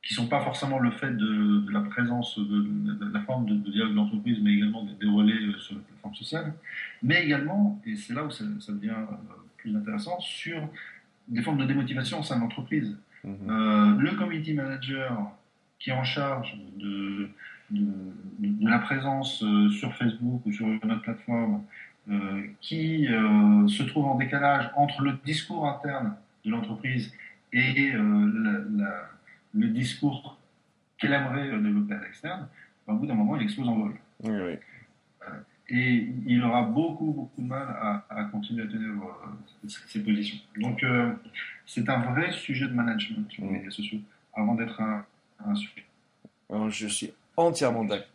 qui 0.03 0.15
sont 0.15 0.29
pas 0.29 0.41
forcément 0.41 0.79
le 0.79 0.91
fait 0.93 1.17
de, 1.17 1.71
la 1.71 1.81
présence 1.81 2.39
de, 2.39 3.13
la 3.13 3.21
forme 3.21 3.47
de, 3.47 3.71
dialogue 3.71 3.95
d'entreprise, 3.95 4.39
mais 4.41 4.55
également 4.55 4.85
des, 4.85 5.07
relais 5.07 5.59
sur 5.59 5.75
la 5.75 5.83
plateforme 5.83 6.15
sociale, 6.15 6.55
mais 7.03 7.25
également, 7.25 7.81
et 7.85 7.97
c'est 7.97 8.15
là 8.15 8.25
où 8.25 8.31
ça, 8.31 8.45
devient 8.45 8.95
plus 9.59 9.77
intéressant, 9.77 10.19
sur 10.21 10.69
des 11.29 11.43
formes 11.43 11.59
de 11.59 11.65
démotivation 11.65 12.21
au 12.21 12.23
sein 12.23 12.37
de 12.37 12.43
l'entreprise. 12.43 12.97
Mm-hmm. 13.27 13.99
le 13.99 14.11
community 14.13 14.55
manager 14.55 15.33
qui 15.81 15.91
est 15.91 15.93
en 15.93 16.05
charge 16.05 16.57
de, 16.77 17.29
de, 17.71 18.69
la 18.69 18.79
présence 18.79 19.43
euh, 19.43 19.69
sur 19.71 19.95
Facebook 19.95 20.43
ou 20.45 20.53
sur 20.53 20.67
notre 20.67 21.03
plateforme, 21.03 21.65
euh, 22.09 22.43
qui 22.61 23.09
euh, 23.09 23.67
se 23.67 23.83
trouve 23.83 24.07
en 24.07 24.15
décalage 24.15 24.71
entre 24.77 25.03
le 25.03 25.19
discours 25.25 25.67
interne 25.69 26.15
de 26.45 26.51
l'entreprise 26.51 27.13
et 27.53 27.93
le 27.93 29.69
discours 29.69 30.39
qu'elle 30.99 31.13
aimerait 31.13 31.51
développer 31.51 31.95
à 31.95 32.01
l'externe, 32.01 32.49
bah, 32.87 32.93
au 32.93 32.97
bout 32.97 33.07
d'un 33.07 33.15
moment, 33.15 33.37
il 33.37 33.43
explose 33.43 33.69
en 33.69 33.77
vol. 33.77 33.95
et 35.69 36.09
il 36.27 36.43
aura 36.45 36.63
beaucoup, 36.63 37.13
beaucoup 37.13 37.43
de 37.43 37.47
mal 37.47 37.67
à, 38.09 38.25
continuer 38.25 38.63
à 38.63 38.67
tenir 38.67 38.93
ses 39.67 40.03
positions. 40.03 40.39
Donc, 40.59 40.85
c'est 41.65 41.89
un 41.89 41.99
vrai 42.13 42.31
sujet 42.31 42.69
de 42.69 42.75
management 42.75 43.31
sur 43.31 43.45
les 43.45 43.51
médias 43.51 43.71
sociaux, 43.71 44.01
avant 44.35 44.55
d'être 44.55 44.81
un, 44.81 45.05
je 46.69 46.87
suis 46.87 47.13
entièrement 47.37 47.85
d'accord. 47.85 48.07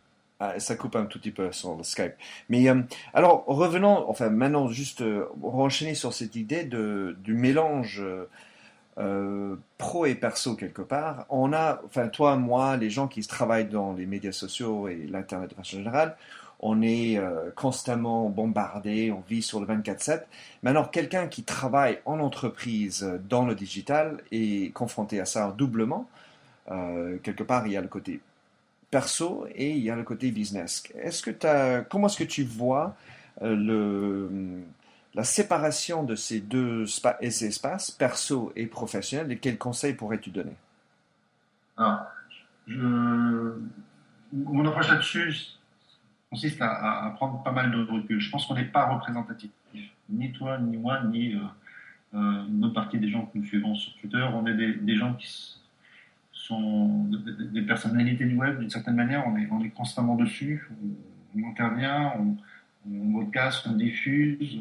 Ah, 0.44 0.58
ça 0.58 0.74
coupe 0.74 0.96
un 0.96 1.04
tout 1.04 1.20
petit 1.20 1.30
peu 1.30 1.52
sur 1.52 1.76
le 1.76 1.84
Skype. 1.84 2.14
Mais 2.48 2.68
euh, 2.68 2.82
alors, 3.14 3.44
revenons, 3.46 4.10
enfin 4.10 4.28
maintenant, 4.28 4.66
juste 4.66 5.00
euh, 5.00 5.26
renchaîner 5.40 5.94
sur 5.94 6.12
cette 6.12 6.34
idée 6.34 6.64
du 6.64 7.34
mélange 7.34 8.02
euh, 8.98 9.56
pro 9.78 10.04
et 10.04 10.16
perso 10.16 10.56
quelque 10.56 10.82
part. 10.82 11.26
On 11.28 11.52
a, 11.52 11.80
enfin 11.84 12.08
toi, 12.08 12.34
moi, 12.34 12.76
les 12.76 12.90
gens 12.90 13.06
qui 13.06 13.24
travaillent 13.24 13.68
dans 13.68 13.92
les 13.92 14.04
médias 14.04 14.32
sociaux 14.32 14.88
et 14.88 15.06
l'Internet 15.08 15.50
de 15.50 15.54
façon 15.54 15.76
générale, 15.76 16.16
on 16.58 16.82
est 16.82 17.20
constamment 17.54 18.28
bombardé, 18.28 19.12
on 19.12 19.22
vit 19.28 19.42
sur 19.42 19.60
le 19.60 19.66
24-7. 19.66 20.22
Mais 20.64 20.70
alors, 20.70 20.90
quelqu'un 20.90 21.28
qui 21.28 21.44
travaille 21.44 22.00
en 22.04 22.18
entreprise 22.18 23.08
dans 23.28 23.46
le 23.46 23.54
digital 23.54 24.18
est 24.32 24.72
confronté 24.72 25.20
à 25.20 25.24
ça 25.24 25.54
doublement. 25.56 26.08
Quelque 26.66 27.42
part, 27.44 27.66
il 27.66 27.74
y 27.74 27.76
a 27.76 27.80
le 27.80 27.88
côté 27.88 28.20
perso 28.92 29.48
et 29.56 29.72
il 29.72 29.82
y 29.82 29.90
a 29.90 29.96
le 29.96 30.04
côté 30.04 30.30
business. 30.30 30.84
Est-ce 30.94 31.22
que 31.22 31.46
as, 31.46 31.80
comment 31.80 32.06
est-ce 32.06 32.18
que 32.18 32.24
tu 32.24 32.44
vois 32.44 32.96
le, 33.40 34.62
la 35.14 35.24
séparation 35.24 36.04
de 36.04 36.14
ces 36.14 36.40
deux 36.40 36.84
espaces, 37.20 37.90
perso 37.90 38.52
et 38.54 38.66
professionnel, 38.66 39.32
et 39.32 39.38
quels 39.38 39.58
conseils 39.58 39.94
pourrais-tu 39.94 40.30
donner? 40.30 40.56
Alors, 41.76 42.06
mon 44.32 44.66
approche 44.66 44.88
là-dessus 44.88 45.34
consiste 46.30 46.62
à, 46.62 47.12
prendre 47.16 47.42
pas 47.42 47.52
mal 47.52 47.70
de 47.70 47.84
recul. 47.84 48.20
Je 48.20 48.30
pense 48.30 48.46
qu'on 48.46 48.54
n'est 48.54 48.64
pas 48.64 48.86
représentatif. 48.86 49.50
Ni 50.08 50.32
toi, 50.32 50.58
ni 50.58 50.76
moi, 50.76 51.02
ni 51.04 51.34
euh, 51.34 51.38
euh, 52.14 52.46
une 52.46 52.64
autre 52.64 52.74
partie 52.74 52.98
des 52.98 53.10
gens 53.10 53.26
que 53.26 53.38
nous 53.38 53.44
suivons 53.44 53.74
sur 53.74 53.94
Twitter. 53.96 54.26
On 54.32 54.46
est 54.46 54.54
des, 54.54 54.96
gens 54.96 55.14
qui 55.14 55.58
sont 56.42 57.04
des, 57.52 57.62
personnalités 57.62 58.24
du 58.24 58.34
web 58.34 58.58
d'une 58.58 58.70
certaine 58.70 58.96
manière. 58.96 59.26
On 59.26 59.36
est, 59.36 59.48
on 59.50 59.62
est 59.62 59.70
constamment 59.70 60.16
dessus. 60.16 60.68
On, 61.36 61.48
intervient, 61.48 62.12
on, 62.18 62.36
on 62.90 63.12
podcast, 63.12 63.66
on 63.70 63.74
diffuse, 63.74 64.58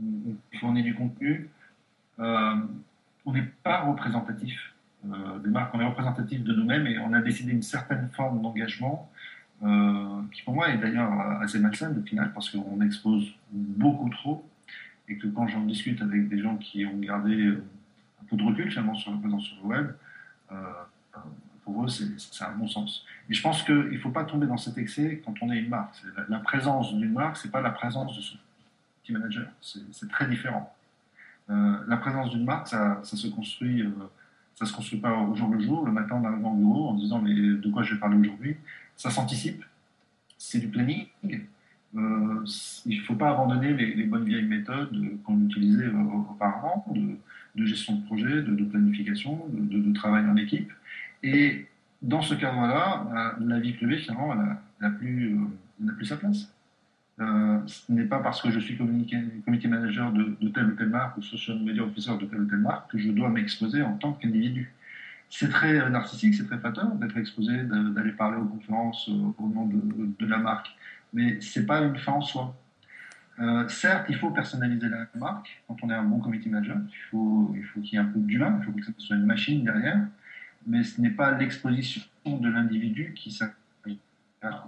on, 0.00 0.56
fournit 0.60 0.82
du 0.82 0.94
contenu. 0.94 1.48
Euh, 2.20 2.54
on 3.26 3.32
n'est 3.32 3.50
pas 3.62 3.80
représentatif 3.80 4.74
euh, 5.06 5.38
des 5.40 5.50
marques, 5.50 5.74
on 5.74 5.80
est 5.80 5.86
représentatif 5.86 6.42
de 6.42 6.52
nous-mêmes 6.52 6.86
et 6.86 6.98
on 6.98 7.12
a 7.12 7.20
décidé 7.20 7.52
une 7.52 7.62
certaine 7.62 8.08
forme 8.12 8.42
d'engagement 8.42 9.10
euh, 9.62 10.22
qui 10.32 10.42
pour 10.42 10.54
moi 10.54 10.70
est 10.70 10.78
d'ailleurs 10.78 11.12
assez 11.40 11.58
malsaine 11.58 11.98
au 11.98 12.02
final 12.06 12.32
parce 12.32 12.50
qu'on 12.50 12.80
expose 12.80 13.34
beaucoup 13.52 14.08
trop 14.08 14.44
et 15.08 15.16
que 15.16 15.26
quand 15.28 15.46
j'en 15.48 15.64
discute 15.64 16.00
avec 16.02 16.28
des 16.28 16.40
gens 16.40 16.56
qui 16.56 16.84
ont 16.86 16.98
gardé 16.98 17.48
un 18.20 18.24
peu 18.28 18.36
de 18.36 18.42
recul 18.42 18.70
finalement 18.70 18.94
sur 18.94 19.12
la 19.12 19.18
présence 19.18 19.44
sur 19.44 19.56
le 19.62 19.68
web, 19.68 19.90
pour 21.64 21.84
eux, 21.84 21.88
c'est 21.88 22.44
un 22.44 22.52
bon 22.52 22.66
sens. 22.66 23.04
Et 23.28 23.34
je 23.34 23.42
pense 23.42 23.62
qu'il 23.62 23.74
ne 23.74 23.98
faut 23.98 24.10
pas 24.10 24.24
tomber 24.24 24.46
dans 24.46 24.56
cet 24.56 24.78
excès 24.78 25.22
quand 25.24 25.34
on 25.42 25.50
est 25.52 25.58
une 25.58 25.68
marque. 25.68 25.96
La, 26.28 26.38
présence 26.38 26.94
d'une 26.94 27.12
marque, 27.12 27.36
ce 27.36 27.46
n'est 27.46 27.50
pas 27.50 27.60
la 27.60 27.70
présence 27.70 28.16
de 28.16 28.22
son 28.22 28.36
team 29.04 29.18
manager. 29.18 29.46
C'est 29.60 30.08
très 30.08 30.26
différent. 30.26 30.74
Euh, 31.50 31.78
la 31.86 31.96
présence 31.96 32.30
d'une 32.30 32.44
marque, 32.44 32.68
ça, 32.68 33.00
ça, 33.02 33.16
se 33.16 33.26
construit, 33.28 33.82
euh, 33.82 33.90
ça 34.54 34.66
se 34.66 34.72
construit 34.72 34.98
pas 34.98 35.14
au 35.14 35.34
jour 35.34 35.48
le 35.50 35.60
jour, 35.60 35.84
le 35.84 35.92
matin 35.92 36.16
en 36.16 36.24
arrivant 36.24 36.52
au 36.52 36.56
bureau, 36.56 36.88
en 36.88 36.94
disant 36.94 37.20
mais 37.20 37.34
de 37.34 37.70
quoi 37.70 37.82
je 37.82 37.94
vais 37.94 38.00
parler 38.00 38.18
aujourd'hui? 38.18 38.56
Ça 38.96 39.10
s'anticipe. 39.10 39.64
C'est 40.36 40.58
du 40.58 40.68
planning. 40.68 41.06
Euh, 41.96 42.44
il 42.86 42.98
ne 42.98 43.04
faut 43.04 43.14
pas 43.14 43.30
abandonner 43.30 43.72
les, 43.72 44.04
bonnes 44.04 44.24
vieilles 44.24 44.44
méthodes 44.44 44.94
qu'on 45.24 45.40
utilisait 45.46 45.88
auparavant 45.88 46.84
de, 47.54 47.64
gestion 47.64 47.96
de 47.96 48.04
projet, 48.06 48.42
de, 48.42 48.64
planification, 48.64 49.46
de, 49.50 49.78
de, 49.78 49.92
travail 49.92 50.24
en 50.26 50.36
équipe. 50.36 50.70
Et 51.22 51.66
dans 52.02 52.22
ce 52.22 52.34
cadre-là, 52.34 53.06
bah, 53.10 53.36
la 53.40 53.60
vie 53.60 53.72
privée, 53.72 53.98
finalement, 53.98 54.32
elle 54.32 54.56
n'a 54.80 54.90
plus, 54.90 55.34
euh, 55.34 55.92
plus 55.92 56.06
sa 56.06 56.16
place. 56.16 56.52
Euh, 57.20 57.58
ce 57.66 57.90
n'est 57.90 58.04
pas 58.04 58.20
parce 58.20 58.40
que 58.40 58.50
je 58.50 58.60
suis 58.60 58.76
community 58.76 59.68
manager 59.68 60.12
de, 60.12 60.48
telle 60.50 60.66
ou 60.66 60.76
telle 60.76 60.88
marque 60.88 61.16
ou 61.16 61.22
social 61.22 61.58
media 61.58 61.82
officer 61.82 62.12
de 62.16 62.26
telle 62.26 62.42
ou 62.42 62.46
telle 62.46 62.60
marque 62.60 62.92
que 62.92 62.98
je 62.98 63.10
dois 63.10 63.28
m'exposer 63.28 63.82
en 63.82 63.94
tant 63.94 64.12
qu'individu. 64.12 64.72
C'est 65.28 65.50
très 65.50 65.80
euh, 65.80 65.88
narcissique, 65.88 66.34
c'est 66.34 66.46
très 66.46 66.58
flatteur 66.58 66.94
d'être 66.94 67.16
exposé, 67.16 67.64
d'aller 67.64 68.12
parler 68.12 68.38
aux 68.38 68.46
conférences 68.46 69.08
au 69.08 69.48
nom 69.48 69.66
de, 69.66 70.26
la 70.26 70.38
marque. 70.38 70.68
Mais 71.12 71.40
ce 71.40 71.58
n'est 71.58 71.66
pas 71.66 71.80
une 71.80 71.98
fin 71.98 72.12
en 72.12 72.20
soi. 72.20 72.56
Certes, 73.68 74.06
il 74.08 74.16
faut 74.16 74.30
personnaliser 74.30 74.88
la 74.88 75.06
marque 75.14 75.62
quand 75.66 75.76
on 75.82 75.90
est 75.90 75.94
un 75.94 76.04
bon 76.04 76.18
community 76.18 76.48
manager. 76.48 76.76
Il 76.88 77.10
faut 77.10 77.50
qu'il 77.52 77.64
faut 77.64 77.80
y 77.80 77.96
ait 77.96 77.98
un 77.98 78.04
peu 78.04 78.18
d'humain, 78.18 78.58
il 78.60 78.64
faut 78.64 78.72
que 78.72 78.84
ce 78.84 78.92
soit 78.98 79.16
une 79.16 79.26
machine 79.26 79.64
derrière 79.64 80.00
mais 80.68 80.84
ce 80.84 81.00
n'est 81.00 81.10
pas 81.10 81.32
l'exposition 81.32 82.02
de 82.26 82.48
l'individu 82.48 83.14
qui 83.14 83.30
s'appelle. 83.30 83.56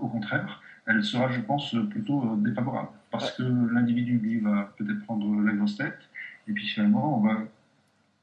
Au 0.00 0.08
contraire, 0.08 0.62
elle 0.86 1.04
sera, 1.04 1.30
je 1.30 1.40
pense, 1.40 1.76
plutôt 1.90 2.24
euh, 2.24 2.36
défavorable. 2.36 2.88
Parce 3.10 3.30
que 3.36 3.42
l'individu, 3.42 4.18
lui, 4.18 4.40
va 4.40 4.72
peut-être 4.76 5.04
prendre 5.04 5.40
la 5.42 5.52
grosse 5.52 5.76
tête, 5.76 5.98
et 6.48 6.52
puis 6.52 6.66
finalement, 6.66 7.18
on 7.18 7.20
va 7.20 7.38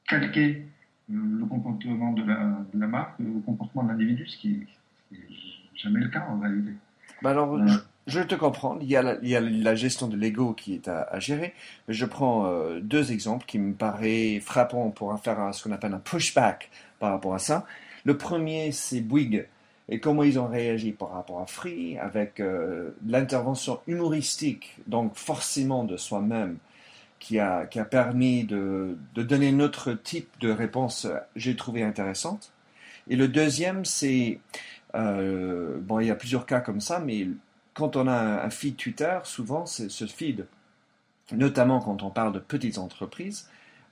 calquer 0.08 0.66
euh, 1.10 1.14
le 1.14 1.46
comportement 1.46 2.12
de 2.12 2.24
la, 2.26 2.88
marque 2.88 3.20
au 3.22 3.40
comportement 3.42 3.84
de 3.84 3.90
l'individu, 3.90 4.28
ce 4.28 4.38
qui 4.38 4.68
n'est 5.12 5.20
jamais 5.76 6.02
le 6.02 6.10
cas 6.10 6.28
en 6.30 6.40
réalité. 6.40 6.74
Bah 7.22 7.32
alors, 7.32 7.56
euh, 7.56 7.66
je, 7.66 7.78
te 8.22 8.36
comprends. 8.36 8.78
Il 8.82 8.88
y 8.88 8.96
a 8.96 9.02
la, 9.02 9.17
il 9.22 9.30
y 9.30 9.36
a 9.36 9.41
la 9.41 9.76
gestion 9.76 10.08
de 10.08 10.15
l'ego 10.15 10.54
qui 10.54 10.74
est 10.74 10.88
à, 10.88 11.20
gérer. 11.20 11.54
Je 11.88 12.06
prends 12.06 12.50
deux 12.82 13.12
exemples 13.12 13.46
qui 13.46 13.60
me 13.60 13.74
paraissent 13.74 14.41
frappants 14.43 14.89
pour 14.91 15.17
faire 15.20 15.54
ce 15.54 15.63
qu'on 15.63 15.72
appelle 15.72 15.93
un 15.93 16.00
pushback 16.00 16.70
par 17.00 17.12
rapport 17.12 17.34
à 17.34 17.39
ça. 17.39 17.65
Le 18.06 18.17
premier, 18.17 18.72
c'est 18.72 19.02
Bouygues 19.02 19.48
et 19.89 20.00
comment 20.00 20.24
ils 20.24 20.39
ont 20.39 20.48
réagi 20.48 20.91
par 20.91 21.12
rapport 21.12 21.39
à 21.39 21.46
Free 21.46 21.98
avec 21.98 22.39
euh, 22.39 22.91
l'intervention 23.06 23.80
humoristique, 23.88 24.78
donc 24.88 25.15
forcément 25.15 25.84
de 25.86 25.96
soi-même, 25.98 26.58
qui 27.20 27.39
a, 27.39 27.65
qui 27.65 27.80
a 27.80 27.86
permis 27.86 28.43
de, 28.43 28.98
de 29.15 29.24
donner 29.24 29.52
notre 29.52 29.93
type 29.93 30.30
de 30.39 30.52
réponse, 30.52 31.06
euh, 31.06 31.17
j'ai 31.36 31.56
trouvé 31.56 31.84
intéressante. 31.84 32.52
Et 33.10 33.15
le 33.15 33.30
deuxième, 33.30 33.86
c'est, 33.86 34.39
euh, 34.96 35.78
bon, 35.80 36.00
il 36.00 36.08
y 36.08 36.12
a 36.12 36.15
plusieurs 36.15 36.46
cas 36.46 36.60
comme 36.60 36.82
ça, 36.82 37.00
mais 37.00 37.28
quand 37.78 37.96
on 37.96 38.08
a 38.08 38.44
un, 38.44 38.50
feed 38.50 38.76
Twitter, 38.76 39.20
souvent, 39.24 39.68
ce 39.68 40.08
feed, 40.08 40.48
notamment 41.32 41.80
quand 41.80 42.02
on 42.02 42.10
parle 42.10 42.34
de 42.34 42.40
petites 42.40 42.80
entreprises, 42.80 43.48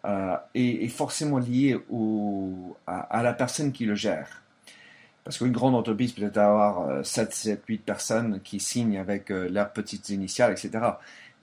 euh, 0.06 0.36
est, 0.56 0.88
forcément 0.88 1.38
lié 1.38 1.78
au, 1.91 2.76
à, 2.88 3.21
la 3.21 3.34
personne 3.34 3.71
qui 3.71 3.86
le 3.86 3.93
gère. 3.93 4.41
Parce 5.24 5.38
qu'une 5.38 5.52
grande 5.52 5.76
entreprise 5.76 6.13
peut 6.13 6.32
avoir 6.36 7.06
7, 7.06 7.32
7, 7.32 7.63
8 7.67 7.78
personnes 7.80 8.39
qui 8.43 8.60
signent 8.60 8.98
avec 8.98 9.30
euh, 9.30 9.50
leurs 9.50 9.71
petites 9.71 10.10
initiales, 10.10 10.52
etc. 10.52 10.71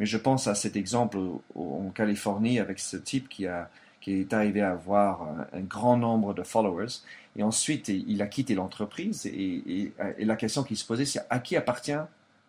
Mais 0.01 0.07
je 0.07 0.19
pense 0.19 0.49
à 0.49 0.57
cet 0.57 0.75
exemple 0.75 1.19
en 1.55 1.91
Californie 1.95 2.59
avec 2.59 2.81
ce 2.81 2.97
type 2.97 3.29
qui, 3.29 3.45
est 3.45 4.33
arrivé 4.33 4.63
à 4.63 4.73
avoir 4.73 5.29
un, 5.53 5.61
grand 5.61 5.97
nombre 5.97 6.35
de 6.35 6.43
followers. 6.43 7.03
Et 7.37 7.45
ensuite, 7.45 7.89
il 7.89 8.21
a 8.21 8.27
quitté 8.27 8.57
l'entreprise. 8.57 9.27
Et, 9.27 9.93
et, 10.19 10.25
la 10.25 10.35
question 10.35 10.65
qui 10.65 10.75
se 10.75 10.85
posait, 10.85 11.05
c'est 11.05 11.23
à 11.31 11.39
qui 11.39 11.57
appartient 11.57 11.93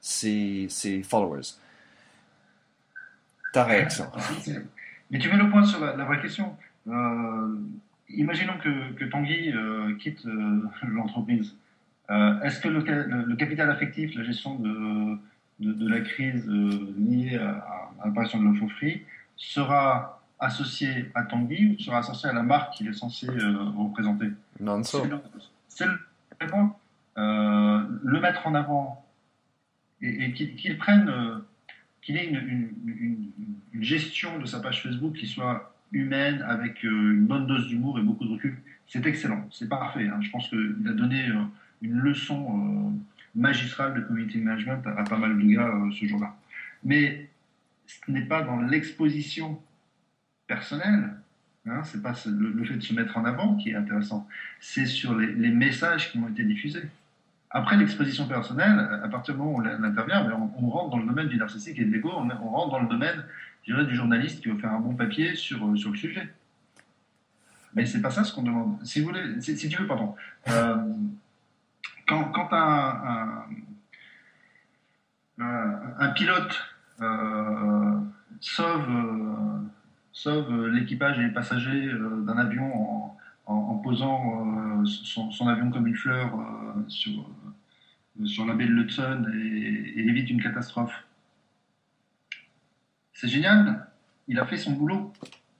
ces 0.03 1.01
followers 1.03 1.55
Ta 3.53 3.63
réaction 3.63 4.05
mais 5.13 5.19
tu 5.19 5.29
mets 5.29 5.37
le 5.37 5.49
point 5.49 5.63
sur 5.63 5.79
la, 5.79 6.03
vraie 6.05 6.19
question. 6.19 6.57
Euh, 6.87 7.55
imaginons 8.09 8.57
que, 8.57 9.05
Tanguy 9.05 9.51
euh, 9.51 9.95
quitte 9.99 10.25
euh, 10.25 10.67
l'entreprise. 10.87 11.55
Est-ce 12.43 12.59
que 12.59 12.67
le, 12.67 13.35
capital 13.35 13.69
affectif, 13.71 14.15
la 14.15 14.23
gestion 14.23 14.55
de, 14.55 15.17
de, 15.59 15.87
la 15.87 16.01
crise 16.01 16.45
liée 16.47 17.37
à, 17.37 17.89
l'apparition 18.05 18.39
de 18.39 18.45
l'offre 18.45 18.67
free, 18.75 19.03
sera 19.35 20.21
associé 20.39 21.11
à 21.15 21.23
Tanguy 21.23 21.75
ou 21.75 21.79
sera 21.81 21.99
associé 21.99 22.29
à 22.29 22.33
la 22.33 22.43
marque 22.43 22.73
qu'il 22.73 22.87
est 22.87 22.93
censé 22.93 23.27
représenter? 23.27 24.27
Non, 24.59 24.83
c'est 24.83 25.85
le 25.85 26.47
point. 26.47 26.75
le 27.15 28.19
mettre 28.19 28.45
en 28.45 28.53
avant 28.53 29.02
et, 30.03 30.33
qu'il 30.33 30.77
prenne 30.77 31.09
qu'il 32.03 32.17
ait 32.17 32.27
une, 32.27 33.31
gestion 33.81 34.37
de 34.39 34.45
sa 34.45 34.59
page 34.59 34.83
Facebook 34.83 35.15
qui 35.15 35.27
soit 35.27 35.75
humaine, 35.91 36.41
avec 36.47 36.83
euh, 36.85 36.89
une 36.89 37.25
bonne 37.25 37.47
dose 37.47 37.67
d'humour 37.67 37.99
et 37.99 38.01
beaucoup 38.01 38.25
de 38.25 38.31
recul, 38.31 38.57
c'est 38.87 39.05
excellent, 39.05 39.47
c'est 39.51 39.67
parfait. 39.67 40.07
Hein. 40.07 40.19
Je 40.21 40.29
pense 40.29 40.47
qu'il 40.49 40.87
a 40.87 40.93
donné 40.93 41.27
euh, 41.27 41.43
une 41.81 41.99
leçon 41.99 42.45
euh, 42.47 42.91
magistrale 43.35 43.93
de 43.95 44.01
community 44.01 44.37
management 44.37 44.85
à, 44.85 45.03
pas 45.03 45.17
mal 45.17 45.37
de 45.37 45.43
gars 45.43 45.71
ce 45.99 46.05
jour-là. 46.05 46.35
Mais 46.83 47.29
ce 47.85 48.11
n'est 48.11 48.25
pas 48.25 48.41
dans 48.41 48.61
l'exposition 48.61 49.61
personnelle, 50.47 51.11
hein, 51.65 51.83
c'est 51.83 52.01
pas 52.01 52.13
le, 52.25 52.63
fait 52.63 52.75
de 52.75 52.83
se 52.83 52.93
mettre 52.93 53.17
en 53.17 53.25
avant 53.25 53.55
qui 53.55 53.71
est 53.71 53.75
intéressant, 53.75 54.27
c'est 54.59 54.85
sur 54.85 55.15
les 55.15 55.51
messages 55.51 56.11
qui 56.11 56.17
ont 56.17 56.27
été 56.27 56.43
diffusés. 56.43 56.83
Après 57.55 57.77
l'exposition 57.77 58.27
personnelle, 58.27 58.99
à 59.03 59.07
partir 59.07 59.35
du 59.35 59.39
moment 59.39 59.57
où 59.57 59.61
on 59.61 59.83
intervient, 59.83 60.23
ben, 60.23 60.51
on, 60.57 60.69
rentre 60.69 60.89
dans 60.89 60.97
le 60.97 61.05
domaine 61.05 61.27
du 61.27 61.37
narcissique 61.37 61.77
et 61.77 61.85
de 61.85 61.91
l'ego, 61.91 62.11
on, 62.11 62.49
rentre 62.49 62.71
dans 62.71 62.79
le 62.79 62.87
domaine 62.87 63.23
du 63.63 63.95
journaliste 63.95 64.41
qui 64.41 64.49
veut 64.49 64.57
faire 64.57 64.73
un 64.73 64.79
bon 64.79 64.95
papier 64.95 65.35
sur, 65.35 65.63
euh, 65.63 65.75
sur 65.75 65.91
le 65.91 65.95
sujet. 65.95 66.33
Mais 67.75 67.85
c'est 67.85 68.01
pas 68.01 68.09
ça 68.09 68.23
ce 68.23 68.33
qu'on 68.33 68.41
demande. 68.41 68.83
Si, 68.83 69.01
vous 69.01 69.07
voulez, 69.09 69.39
si, 69.39 69.55
tu 69.55 69.77
veux, 69.77 69.85
pardon. 69.85 70.15
Euh, 70.47 70.77
quand, 72.07 72.49
un, 75.39 76.09
pilote 76.15 76.59
euh, 77.01 77.99
sauve, 78.39 78.89
sauve 80.11 80.67
l'équipage 80.69 81.19
et 81.19 81.23
les 81.23 81.33
passagers 81.33 81.91
d'un 82.25 82.37
avion 82.37 83.15
en, 83.45 83.77
posant 83.77 84.83
son, 84.85 85.47
avion 85.47 85.69
comme 85.69 85.87
une 85.87 85.95
fleur 85.95 86.31
sur, 86.87 87.25
sur 88.25 88.45
la 88.45 88.53
baie 88.53 88.65
de 88.65 88.71
l'Hudson 88.71 89.25
et, 89.33 89.99
évite 89.99 90.29
une 90.29 90.41
catastrophe. 90.41 90.93
C'est 93.13 93.27
génial, 93.27 93.87
il 94.27 94.39
a 94.39 94.45
fait 94.45 94.57
son 94.57 94.71
boulot, 94.71 95.13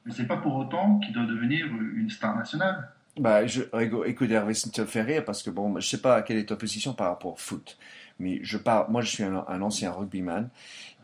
mais 0.06 0.12
c'est 0.12 0.28
pas 0.28 0.38
pour 0.38 0.56
autant 0.56 1.00
qu'il 1.00 1.14
doit 1.14 1.26
devenir 1.26 1.66
une 1.68 2.10
star 2.10 2.36
nationale. 2.36 2.90
Bah, 3.18 3.46
je, 3.46 3.62
écoute, 4.08 4.32
Hervé, 4.32 4.56
ça 4.56 4.70
te 4.72 4.86
fait 4.86 5.04
rire 5.04 5.24
parce 5.24 5.44
que 5.44 5.52
bon, 5.52 5.80
je 5.80 5.88
sais 5.88 6.02
pas 6.02 6.24
quelle 6.24 6.38
est 6.38 6.50
ta 6.50 6.56
position 6.56 6.94
par 6.94 7.10
rapport 7.10 7.34
au 7.34 7.36
foot, 7.36 7.78
mais 8.18 8.40
je 8.42 8.58
parle, 8.58 8.92
moi 8.92 9.02
je 9.02 9.10
suis 9.10 9.24
un, 9.24 9.62
ancien 9.62 9.92
rugbyman 9.92 10.50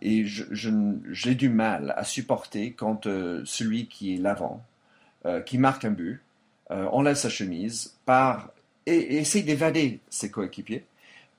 et 0.02 0.26
j'ai 0.26 1.36
du 1.36 1.50
mal 1.50 1.94
à 1.96 2.04
supporter 2.04 2.74
quand 2.74 3.06
euh, 3.06 3.44
celui 3.46 3.88
qui 3.88 4.16
est 4.16 4.18
l'avant, 4.18 4.66
euh, 5.26 5.42
qui 5.42 5.60
marque 5.60 5.86
un 5.86 5.92
but, 5.92 6.22
euh, 6.72 6.86
enlève 6.88 7.16
sa 7.16 7.30
chemise, 7.30 7.96
part 8.06 8.52
et, 8.88 9.18
essaye 9.18 9.44
d'évader 9.44 10.00
ses 10.10 10.32
coéquipiers 10.32 10.86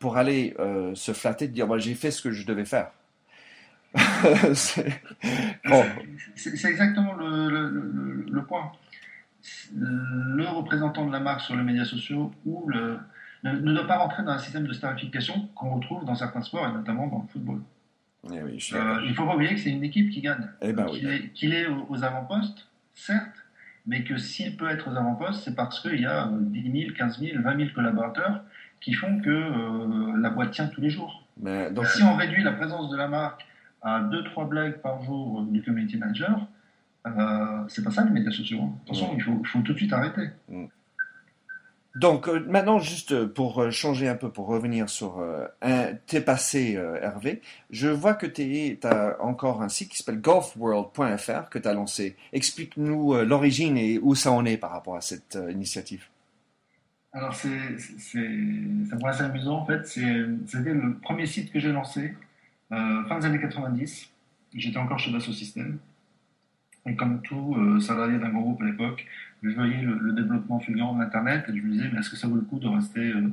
pour 0.00 0.16
aller 0.16 0.56
se 0.94 1.12
flatter, 1.12 1.46
de 1.46 1.52
dire 1.52 1.68
bah, 1.68 1.78
j'ai 1.78 1.94
fait 1.94 2.10
ce 2.10 2.20
que 2.20 2.32
je 2.32 2.44
devais 2.44 2.64
faire. 2.64 2.90
c'est 4.54 5.00
exactement 6.64 7.14
le, 7.14 8.26
le, 8.28 8.44
point. 8.44 8.72
Le 9.74 10.46
représentant 10.46 11.06
de 11.06 11.12
la 11.12 11.20
marque 11.20 11.40
sur 11.42 11.56
les 11.56 11.62
médias 11.62 11.84
sociaux 11.84 12.32
ou 12.44 12.68
le, 12.68 12.98
ne, 13.44 13.72
doit 13.72 13.86
pas 13.86 13.98
rentrer 13.98 14.22
dans 14.22 14.32
un 14.32 14.38
système 14.38 14.66
de 14.66 14.72
starification 14.72 15.48
qu'on 15.54 15.74
retrouve 15.76 16.04
dans 16.04 16.14
certains 16.14 16.42
sports 16.42 16.66
et 16.68 16.72
notamment 16.72 17.06
dans 17.06 17.22
le 17.22 17.28
football. 17.28 17.60
Eh 18.30 18.36
euh, 18.36 19.00
il 19.02 19.10
ne 19.10 19.14
faut 19.14 19.24
pas 19.24 19.34
oublier 19.34 19.54
que 19.54 19.60
c'est 19.60 19.70
une 19.70 19.84
équipe 19.84 20.10
qui 20.10 20.20
gagne. 20.20 20.46
Eh 20.60 20.72
ben 20.72 20.86
qu'il 21.34 21.54
est, 21.54 21.66
aux, 21.66 22.04
avant-postes, 22.04 22.68
certes, 22.94 23.46
mais 23.86 24.04
que 24.04 24.18
s'il 24.18 24.56
peut 24.56 24.68
être 24.68 24.88
aux 24.90 24.96
avant-postes, 24.96 25.42
c'est 25.44 25.54
parce 25.54 25.80
qu'il 25.80 26.00
y 26.00 26.06
a 26.06 26.28
10 26.30 26.82
000, 26.82 26.94
15 26.94 27.18
000, 27.18 27.42
20 27.42 27.56
000 27.56 27.70
collaborateurs 27.74 28.44
qui 28.80 28.92
font 28.94 29.20
que 29.20 29.30
euh, 29.30 30.20
la 30.20 30.30
boîte 30.30 30.52
tient 30.52 30.66
tous 30.68 30.80
les 30.80 30.90
jours. 30.90 31.26
donc, 31.36 31.86
si 31.86 32.02
on 32.02 32.14
réduit 32.16 32.42
la 32.42 32.52
présence 32.52 32.90
de 32.90 32.96
la 32.96 33.08
marque 33.08 33.46
à 33.82 34.02
2-3 34.02 34.48
blagues 34.48 34.78
par 34.80 35.02
jour 35.02 35.42
du 35.42 35.62
community 35.62 35.96
manager, 35.96 36.46
euh, 37.06 37.64
c'est 37.68 37.82
pas 37.82 37.90
ça 37.90 38.04
les 38.04 38.10
médias 38.10 38.30
sociaux. 38.30 38.60
Hein. 38.62 38.72
Attention, 38.84 39.12
il 39.14 39.22
faut, 39.22 39.42
faut, 39.44 39.60
tout 39.60 39.72
de 39.72 39.78
suite 39.78 39.92
arrêter. 39.92 40.30
Mm. 40.48 40.66
Donc 41.96 42.28
euh, 42.28 42.44
maintenant, 42.48 42.78
juste 42.78 43.24
pour 43.26 43.60
euh, 43.60 43.70
changer 43.70 44.08
un 44.08 44.14
peu, 44.14 44.30
pour 44.30 44.46
revenir 44.46 44.88
sur 44.88 45.18
euh, 45.18 45.46
un, 45.60 45.94
tes 46.06 46.20
passés, 46.20 46.78
Hervé, 47.02 47.42
je 47.70 47.88
vois 47.88 48.14
que 48.14 48.26
tu 48.26 48.78
as 48.84 49.16
encore 49.20 49.62
un 49.62 49.68
site 49.68 49.90
qui 49.90 49.98
s'appelle 49.98 50.20
golfworld.fr 50.20 51.48
que 51.50 51.58
tu 51.58 51.68
as 51.68 51.74
lancé. 51.74 52.16
Explique-nous 52.32 53.24
l'origine 53.24 53.76
et 53.76 53.98
où 53.98 54.14
ça 54.14 54.30
en 54.30 54.44
est 54.44 54.56
par 54.56 54.70
rapport 54.70 54.96
à 54.96 55.00
cette 55.00 55.36
initiative. 55.50 56.06
Alors, 57.12 57.34
c'est 57.34 57.76
assez 59.02 59.22
amusant 59.22 59.58
en 59.58 59.66
fait. 59.66 59.86
C'était 59.86 60.74
le 60.74 60.94
premier 61.02 61.26
site 61.26 61.52
que 61.52 61.58
j'ai 61.58 61.72
lancé 61.72 62.14
fin 62.68 63.18
des 63.18 63.26
années 63.26 63.40
90. 63.40 64.10
J'étais 64.54 64.78
encore 64.78 64.98
chez 64.98 65.12
Dassault 65.12 65.32
Systèmes. 65.32 65.78
Et 66.86 66.94
comme 66.96 67.20
tout 67.22 67.80
salarié 67.80 68.18
d'un 68.18 68.30
grand 68.30 68.42
groupe 68.42 68.62
à 68.62 68.64
l'époque, 68.64 69.06
je 69.42 69.50
voyais 69.50 69.82
le, 69.82 70.12
développement 70.12 70.60
fulgurant 70.60 70.94
de 70.94 71.00
l'Internet 71.00 71.44
et 71.48 71.56
je 71.56 71.62
me 71.62 71.72
disais, 71.72 71.88
mais 71.92 72.00
est-ce 72.00 72.10
que 72.10 72.16
ça 72.16 72.28
vaut 72.28 72.36
le 72.36 72.42
coup 72.42 72.58
de 72.58 72.68
rester 72.68 73.00
euh, 73.00 73.32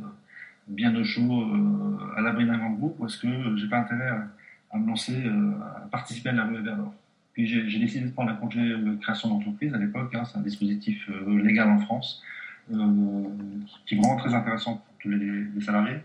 bien 0.67 0.95
au 0.95 1.03
chaud 1.03 1.41
euh, 1.41 2.15
à 2.15 2.21
l'abri 2.21 2.45
d'un 2.45 2.57
grand 2.57 2.71
groupe 2.71 2.95
ou 2.99 3.05
est-ce 3.05 3.17
que 3.17 3.57
j'ai 3.57 3.67
pas 3.67 3.79
intérêt 3.79 4.09
à, 4.71 4.77
me 4.77 4.87
lancer, 4.87 5.25
euh, 5.25 5.51
à 5.83 5.87
participer 5.91 6.29
à 6.29 6.33
la 6.33 6.45
rue 6.45 6.61
vers 6.61 6.77
l'or 6.77 6.93
Puis 7.33 7.47
j'ai 7.47 7.79
décidé 7.79 8.05
de 8.05 8.11
prendre 8.11 8.31
un 8.31 8.35
congé 8.35 8.61
de 8.61 8.95
création 8.95 9.29
d'entreprise 9.29 9.73
à 9.73 9.77
l'époque, 9.77 10.15
hein, 10.15 10.23
c'est 10.25 10.37
un 10.37 10.41
dispositif 10.41 11.09
légal 11.27 11.69
en 11.69 11.79
France 11.79 12.23
qui 13.85 13.95
est 13.95 13.97
vraiment 13.97 14.17
très 14.17 14.33
intéressant 14.33 14.75
pour 14.75 14.95
tous 14.99 15.09
les, 15.09 15.61
salariés. 15.61 15.97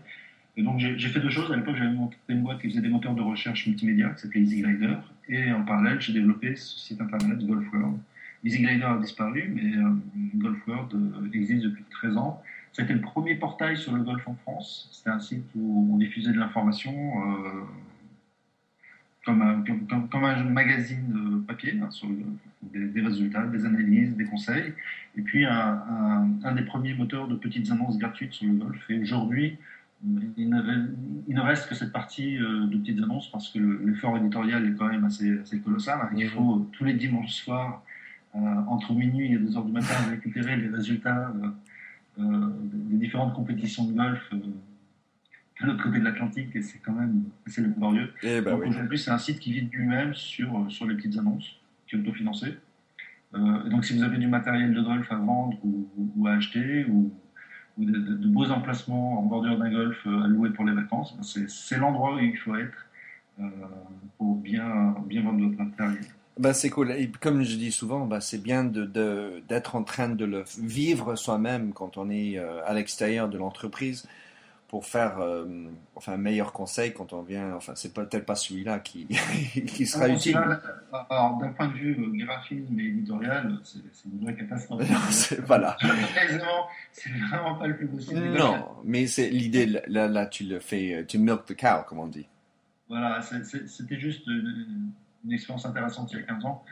Et 0.55 0.63
donc 0.63 0.79
j'ai 0.79 1.09
fait 1.09 1.19
deux 1.19 1.29
choses. 1.29 1.51
À 1.51 1.55
l'époque, 1.55 1.75
j'avais 1.77 1.93
monté 1.93 2.15
une 2.29 2.43
boîte 2.43 2.61
qui 2.61 2.69
faisait 2.69 2.81
des 2.81 2.89
moteurs 2.89 3.15
de 3.15 3.21
recherche 3.21 3.65
multimédia 3.67 4.09
qui 4.09 4.21
s'appelait 4.21 4.41
EasyGrider. 4.41 4.95
Et 5.29 5.51
en 5.51 5.63
parallèle, 5.63 5.99
j'ai 5.99 6.13
développé 6.13 6.55
ce 6.55 6.79
site 6.79 7.01
internet 7.01 7.39
Golf 7.45 7.65
World 7.73 7.97
EasyGlider 8.43 8.83
a 8.83 8.97
disparu, 8.97 9.51
mais 9.53 9.77
euh, 9.77 9.93
Golf 10.35 10.67
World 10.67 10.93
euh, 10.93 11.29
existe 11.33 11.63
depuis 11.63 11.83
13 11.89 12.17
ans. 12.17 12.41
C'était 12.73 12.93
le 12.93 13.01
premier 13.01 13.35
portail 13.35 13.77
sur 13.77 13.93
le 13.93 14.03
golf 14.03 14.27
en 14.27 14.35
France. 14.35 14.89
C'était 14.91 15.11
un 15.11 15.19
site 15.19 15.45
où 15.55 15.89
on 15.93 15.97
diffusait 15.97 16.31
de 16.31 16.39
l'information 16.39 16.91
euh, 16.91 17.63
comme, 19.25 19.41
un, 19.41 19.63
comme, 20.09 20.25
un 20.25 20.43
magazine 20.43 21.43
papier 21.47 21.79
hein, 21.81 21.89
sur 21.91 22.07
des, 22.61 23.01
résultats, 23.01 23.45
des 23.47 23.65
analyses, 23.65 24.15
des 24.15 24.25
conseils. 24.25 24.73
Et 25.17 25.21
puis 25.21 25.45
un, 25.45 26.27
un, 26.43 26.51
des 26.53 26.63
premiers 26.63 26.93
moteurs 26.93 27.27
de 27.27 27.35
petites 27.35 27.71
annonces 27.71 27.97
gratuites 27.97 28.33
sur 28.33 28.47
le 28.47 28.53
golf. 28.53 28.89
Et 28.89 28.99
aujourd'hui, 28.99 29.57
il 30.37 30.49
ne, 30.49 31.41
reste 31.41 31.69
que 31.69 31.75
cette 31.75 31.93
partie 31.93 32.37
de 32.37 32.77
petites 32.77 33.01
annonces 33.01 33.31
parce 33.31 33.49
que 33.49 33.59
l'effort 33.85 34.17
éditorial 34.17 34.65
est 34.67 34.73
quand 34.73 34.87
même 34.87 35.05
assez, 35.05 35.39
assez 35.39 35.59
colossal. 35.59 36.09
Il 36.17 36.27
faut 36.29 36.67
tous 36.73 36.83
les 36.83 36.93
dimanches 36.93 37.31
soirs 37.31 37.83
euh, 38.35 38.39
entre 38.67 38.93
minuit 38.93 39.33
et 39.33 39.37
2 39.37 39.57
heures 39.57 39.63
du 39.63 39.71
matin 39.71 39.93
récupérer 40.09 40.57
les 40.57 40.67
résultats 40.67 41.31
euh, 41.35 41.49
euh, 42.19 42.49
des 42.73 42.97
différentes 42.97 43.35
compétitions 43.35 43.85
de 43.85 43.93
golf 43.93 44.33
de 45.63 45.71
l'autre 45.71 45.83
côté 45.83 45.99
de 45.99 46.03
l'Atlantique 46.03 46.55
et 46.55 46.61
c'est 46.61 46.79
quand 46.79 46.91
même 46.91 47.23
assez 47.47 47.61
laborieux. 47.61 48.11
Ben 48.21 48.43
donc 48.43 48.65
aujourd'hui, 48.65 48.99
c'est 48.99 49.11
un 49.11 49.17
site 49.17 49.39
qui 49.39 49.53
vit 49.53 49.69
lui-même 49.71 50.13
sur, 50.13 50.65
sur 50.69 50.85
les 50.85 50.95
petites 50.95 51.17
annonces, 51.17 51.59
qui 51.87 51.95
est 51.95 51.99
autofinancé. 51.99 52.57
Euh, 53.35 53.69
donc 53.69 53.85
si 53.85 53.95
vous 53.97 54.03
avez 54.03 54.17
du 54.17 54.27
matériel 54.27 54.73
de 54.73 54.81
golf 54.81 55.11
à 55.11 55.15
vendre 55.15 55.57
ou, 55.63 56.27
à 56.27 56.33
acheter, 56.33 56.85
ou, 56.85 57.11
ou 57.77 57.85
de, 57.85 58.27
beaux 58.27 58.51
emplacements 58.51 59.19
en 59.19 59.23
bordure 59.23 59.57
d'un 59.57 59.71
golf 59.71 60.05
à 60.05 60.27
louer 60.27 60.51
pour 60.51 60.65
les 60.65 60.73
vacances, 60.73 61.15
ben 61.17 61.47
c'est 61.47 61.77
l'endroit 61.77 62.15
où 62.15 62.19
il 62.19 62.37
faut 62.37 62.55
être 62.55 62.87
euh, 63.39 63.49
pour 64.17 64.35
bien, 64.35 64.95
bien 65.07 65.23
vendre 65.23 65.47
votre 65.47 65.57
matériel. 65.57 66.03
Bah, 66.37 66.53
c'est 66.53 66.69
cool. 66.69 66.91
Et 66.91 67.11
comme 67.19 67.43
je 67.43 67.57
dis 67.57 67.71
souvent, 67.71 68.05
bah, 68.05 68.19
c'est 68.19 68.41
bien 68.41 68.63
d'être 68.63 68.91
de, 68.91 69.77
en 69.77 69.83
train 69.83 70.09
de 70.09 70.25
le 70.25 70.43
vivre 70.59 71.15
soi-même 71.15 71.73
quand 71.73 71.97
on 71.97 72.09
est 72.09 72.37
euh, 72.37 72.65
à 72.65 72.73
l'extérieur 72.73 73.29
de 73.29 73.37
l'entreprise 73.37 74.07
pour 74.73 74.87
faire 74.87 75.19
euh, 75.19 75.45
enfin, 75.93 76.13
un 76.13 76.17
meilleur 76.17 76.51
conseil 76.51 76.93
quand 76.93 77.13
on 77.13 77.21
vient. 77.21 77.53
Enfin, 77.53 77.73
c'est 77.75 77.93
peut-être 77.93 78.25
pas 78.25 78.33
celui-là 78.33 78.79
qui, 78.79 79.05
qui 79.67 79.85
sera 79.85 80.09
utile. 80.09 80.35
Alors, 81.11 81.37
d'un 81.37 81.49
point 81.49 81.67
de 81.67 81.73
vue 81.73 81.91
euh, 81.91 82.25
graphisme 82.25 82.79
et 82.79 82.85
éditorial, 82.85 83.55
c'est 83.61 83.77
une 84.05 84.23
vraie 84.23 84.33
catastrophe. 84.33 84.81
voilà. 85.45 85.77
c'est 86.91 87.11
vraiment 87.29 87.53
pas 87.53 87.67
le 87.67 87.77
plus 87.77 87.87
possible. 87.87 88.19
Non, 88.31 88.65
mais 88.83 89.05
c'est 89.05 89.29
l'idée, 89.29 89.67
là, 89.67 90.07
là, 90.07 90.25
tu 90.25 90.43
le 90.43 90.57
fais, 90.57 91.05
tu 91.07 91.19
milk 91.19 91.45
the 91.45 91.55
cow, 91.55 91.83
comme 91.87 91.99
on 91.99 92.07
dit. 92.07 92.25
Voilà, 92.89 93.21
c'était 93.21 93.99
juste 93.99 94.25
une 94.25 94.91
expérience 95.31 95.67
intéressante 95.67 96.11
il 96.13 96.17
y 96.17 96.23
a 96.23 96.25
15 96.25 96.45
ans, 96.45 96.65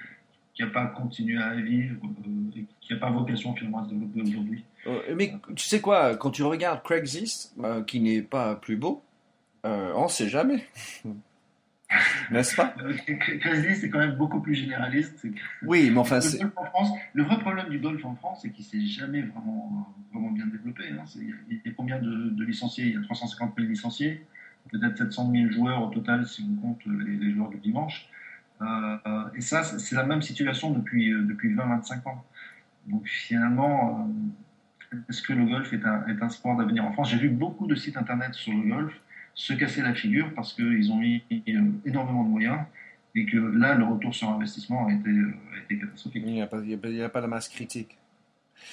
qui 0.56 0.64
n'a 0.64 0.70
pas 0.70 0.88
continué 0.88 1.38
à 1.38 1.54
vivre 1.54 1.98
euh, 2.04 2.58
et 2.58 2.66
qui 2.82 2.94
n'a 2.94 3.00
pas 3.00 3.12
vocation 3.12 3.54
finalement 3.54 3.84
à 3.84 3.86
se 3.86 3.90
développer 3.90 4.22
aujourd'hui. 4.24 4.64
Euh, 4.88 5.16
mais 5.16 5.34
tu 5.56 5.66
sais 5.68 5.82
quoi, 5.82 6.16
quand 6.16 6.32
tu 6.32 6.44
regardes 6.44 6.84
Craigslist, 6.84 7.54
euh, 7.64 7.84
qui 7.84 8.00
n'est 8.00 8.22
pas 8.22 8.56
plus 8.56 8.78
beau, 8.78 9.04
on 9.64 10.04
ne 10.04 10.08
sait 10.10 10.30
jamais. 10.30 10.66
N'est-ce 12.32 12.56
pas? 12.56 12.74
Craigslist 13.42 13.84
est 13.84 13.90
quand 13.90 14.00
même 14.00 14.16
beaucoup 14.16 14.40
plus 14.40 14.56
généraliste. 14.56 15.28
Oui, 15.64 15.92
mais 15.92 16.00
enfin, 16.00 16.22
c'est. 16.22 16.40
Le 17.14 17.24
vrai 17.24 17.38
problème 17.40 17.68
du 17.70 17.80
golf 17.80 18.04
en 18.06 18.16
France, 18.16 18.40
c'est 18.42 18.50
qu'il 18.50 18.66
ne 18.66 18.84
s'est 18.84 18.88
jamais 18.88 19.22
vraiment, 19.22 19.94
vraiment 20.14 20.32
bien 20.32 20.46
développé. 20.48 20.86
Hein. 20.90 21.04
Il 21.16 21.62
y 21.66 21.70
a 21.70 21.74
combien 21.76 22.00
de, 22.00 22.44
licenciés? 22.44 22.86
Il 22.86 22.94
y 22.94 22.98
a 22.98 23.02
350 23.02 23.54
000 23.58 23.68
licenciés, 23.68 24.26
peut-être 24.72 24.98
700 24.98 25.32
000 25.32 25.52
joueurs 25.52 25.84
au 25.84 25.90
total 25.90 26.26
si 26.26 26.46
on 26.50 26.62
compte 26.62 26.80
les, 26.86 27.18
les 27.18 27.34
joueurs 27.34 27.50
du 27.50 27.58
dimanche. 27.58 28.10
Euh, 28.62 28.98
et 29.36 29.42
ça, 29.42 29.64
c'est 29.64 29.96
la 29.96 30.04
même 30.04 30.22
situation 30.22 30.72
depuis, 30.72 31.12
euh, 31.12 31.24
depuis 31.24 31.54
20-25 31.54 32.08
ans. 32.08 32.24
Donc 32.88 33.08
finalement, 33.08 34.00
euh, 34.00 34.14
est-ce 35.10 35.22
que 35.22 35.34
le 35.34 35.46
golf 35.46 35.72
est 35.74 35.86
un, 35.86 36.06
est 36.08 36.22
un 36.22 36.30
sport 36.30 36.58
d'avenir 36.58 36.86
en 36.86 36.92
France 36.92 37.10
J'ai 37.12 37.18
vu 37.18 37.30
beaucoup 37.30 37.68
de 37.68 37.76
sites 37.76 37.98
internet 37.98 38.34
sur 38.34 38.54
le 38.54 38.68
golf 38.68 38.94
se 39.34 39.54
casser 39.54 39.82
la 39.82 39.94
figure 39.94 40.34
parce 40.36 40.54
qu'ils 40.54 40.92
ont 40.92 40.98
mis 40.98 41.24
énormément 41.86 42.24
de 42.24 42.30
moyens 42.30 42.60
et 43.16 43.26
que 43.26 43.38
là, 43.38 43.76
le 43.76 43.86
retour 43.86 44.14
sur 44.14 44.30
investissement 44.30 44.88
a 44.88 44.94
été, 44.94 45.10
a 45.10 45.64
été 45.64 45.80
catastrophique. 45.80 46.24
Il 46.26 46.34
n'y 46.34 46.42
a, 46.42 46.46
a, 47.06 47.10
pas 47.10 47.22
la 47.22 47.28
masse 47.28 47.48
critique. 47.50 47.98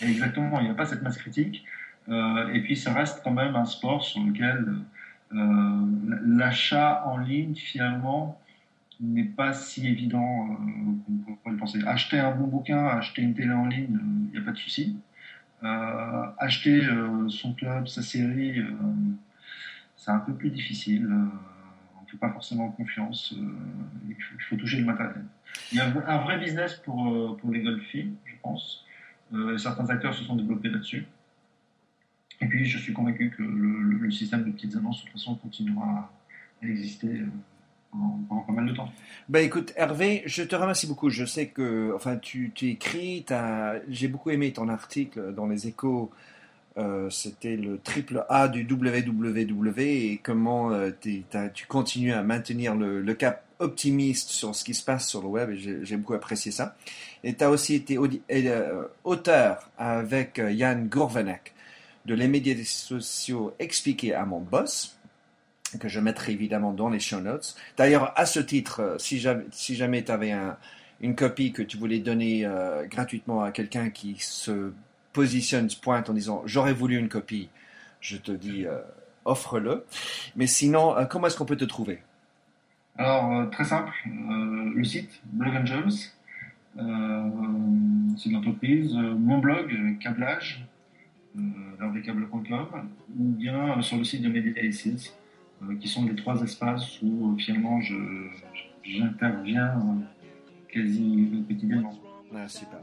Exactement, 0.03 0.61
il 0.61 0.65
n'y 0.65 0.71
a 0.71 0.75
pas 0.75 0.87
cette 0.87 1.03
masse 1.03 1.19
critique. 1.19 1.65
et 2.09 2.61
puis, 2.63 2.77
ça 2.77 2.93
reste 2.93 3.23
quand 3.23 3.33
même 3.33 3.57
un 3.57 3.65
sport 3.65 4.03
sur 4.05 4.23
lequel 4.23 4.67
l'achat 5.31 7.05
en 7.07 7.19
ligne, 7.19 7.55
finalement, 7.55 8.41
n'est 9.01 9.25
pas 9.25 9.53
si 9.53 9.87
évident 9.87 10.49
euh, 10.51 10.57
qu'on 11.27 11.35
pourrait 11.35 11.53
le 11.53 11.57
penser. 11.57 11.81
Acheter 11.87 12.19
un 12.19 12.33
bon 12.33 12.47
bouquin, 12.47 12.87
acheter 12.87 13.23
une 13.23 13.35
télé 13.35 13.53
en 13.53 13.67
ligne, 13.67 13.89
il 13.91 13.97
euh, 13.97 14.33
n'y 14.33 14.39
a 14.39 14.43
pas 14.43 14.53
de 14.53 14.59
souci. 14.59 14.97
Euh, 15.65 16.27
acheter 16.39 16.83
son 17.29 17.55
club, 17.55 17.89
sa 17.89 18.03
série, 18.03 18.63
c'est 19.97 20.11
un 20.11 20.21
peu 20.21 20.33
plus 20.35 20.51
difficile. 20.51 21.07
on 21.07 22.05
ne 22.05 22.09
fait 22.09 22.17
pas 22.17 22.31
forcément 22.31 22.71
confiance. 22.71 23.35
il, 24.09 24.17
faut, 24.49 24.57
toucher 24.57 24.79
le 24.79 24.87
matériel. 24.87 25.25
Il 25.73 25.79
y 25.79 25.81
a 25.81 25.87
un 25.87 26.19
vrai 26.19 26.39
business 26.39 26.77
pour, 26.77 27.39
les 27.51 27.63
golfiers, 27.63 28.09
je 28.25 28.35
pense. 28.43 28.85
certains 29.59 29.89
acteurs 29.91 30.15
se 30.15 30.25
sont 30.25 30.37
développés 30.37 30.69
là-dessus. 30.69 31.07
Et 32.41 32.47
puis, 32.47 32.65
je 32.65 32.79
suis 32.79 32.93
convaincu 32.93 33.31
que 33.31 33.43
le, 33.43 34.11
système 34.11 34.45
de 34.45 34.53
petites 34.53 34.77
annonces, 34.77 35.01
de 35.01 35.11
toute 35.11 35.13
façon, 35.13 35.35
continuera 35.35 36.11
à 36.63 36.67
exister 36.67 37.25
mal 37.95 38.67
de 38.67 38.75
temps. 38.75 38.91
Ben 39.29 39.45
écoute, 39.45 39.73
Hervé, 39.77 40.23
je 40.27 40.43
te 40.43 40.57
remercie 40.57 40.87
beaucoup. 40.87 41.11
Je 41.11 41.25
sais 41.25 41.49
que, 41.49 41.93
enfin, 41.95 42.17
tu, 42.17 42.53
tu 42.55 42.71
écris, 42.71 43.25
j'ai 43.89 44.09
beaucoup 44.09 44.31
aimé 44.31 44.53
ton 44.53 44.69
article 44.69 45.35
dans 45.35 45.47
les 45.47 45.67
échos. 45.67 46.11
Euh, 46.79 47.11
c'était 47.11 47.57
le 47.57 47.79
triple 47.79 48.25
A 48.29 48.47
du 48.47 48.63
WWW 48.63 49.81
et 49.81 50.21
comment 50.23 50.71
euh, 50.71 50.91
tu 51.01 51.67
continues 51.67 52.13
à 52.13 52.23
maintenir 52.23 52.77
le, 52.77 53.15
cap 53.15 53.45
optimiste 53.59 54.29
sur 54.29 54.55
ce 54.55 54.63
qui 54.63 54.75
se 54.75 54.85
passe 54.85 55.09
sur 55.09 55.21
le 55.21 55.27
web 55.27 55.51
j'ai 55.55 55.97
beaucoup 55.97 56.15
apprécié 56.15 56.53
ça. 56.53 56.77
Et 57.25 57.35
tu 57.35 57.43
as 57.43 57.51
aussi 57.51 57.75
été 57.75 57.99
euh, 57.99 58.85
auteur 59.03 59.71
avec 59.77 60.39
Yann 60.39 60.87
Gourvenek 60.89 61.53
de 62.07 62.15
Les 62.15 62.29
médias 62.29 62.55
sociaux 62.65 63.53
expliqués 63.59 64.15
à 64.15 64.25
mon 64.25 64.41
boss 64.41 64.98
que 65.77 65.89
je 65.89 66.01
mettrai 66.01 66.33
évidemment 66.33 66.73
dans 66.73 66.89
les 66.89 67.01
show 67.01 67.21
notes. 67.21 67.57
D'ailleurs, 67.77 68.13
à 68.17 68.27
ce 68.27 68.41
titre, 68.41 68.81
euh, 68.81 68.97
si 68.99 69.19
jamais, 69.19 70.03
tu 70.03 70.11
avais 70.11 70.35
une 71.01 71.15
copie 71.15 71.53
que 71.53 71.63
tu 71.63 71.77
voulais 71.77 71.99
donner 71.99 72.47
euh, 72.47 72.87
gratuitement 72.87 73.43
à 73.43 73.53
quelqu'un 73.53 73.91
qui 73.91 74.17
se 74.19 74.73
positionne, 75.13 75.69
se 75.69 75.79
pointe 75.79 76.09
en 76.09 76.15
disant 76.15 76.43
j'aurais 76.47 76.73
voulu 76.73 76.97
une 76.97 77.09
copie, 77.09 77.49
je 78.01 78.17
te 78.17 78.33
dis 78.33 78.67
euh, 78.67 78.79
offre-le. 79.25 79.85
Mais 80.37 80.47
sinon, 80.47 80.95
comment 81.11 81.27
est-ce 81.27 81.37
qu'on 81.37 81.45
peut 81.45 81.57
te 81.57 81.65
trouver? 81.65 82.01
Alors, 82.97 83.49
très 83.51 83.65
simple, 83.65 83.93
le 84.07 84.83
site 84.83 85.21
Blog 85.25 85.55
Angels, 85.55 86.13
c'est 86.77 88.31
l'entreprise, 88.31 88.95
mon 88.95 89.39
blog, 89.39 89.99
câblage, 90.01 90.67
rvcable.com, 91.81 92.89
ou 93.19 93.25
bien 93.25 93.81
sur 93.83 93.99
le 93.99 94.05
site 94.05 94.23
de 94.23 94.29
Meditations 94.29 94.97
euh, 94.97 95.28
qui 95.81 95.89
sont 95.89 96.05
les 96.05 96.17
trois 96.17 96.41
espaces 96.43 97.01
où 97.03 97.33
euh, 97.33 97.39
finalement 97.39 97.81
j'interviens 98.83 99.75
euh, 99.77 100.73
quasi 100.73 101.45
quotidiennement. 101.49 101.99
Ah, 102.35 102.49
super. 102.49 102.81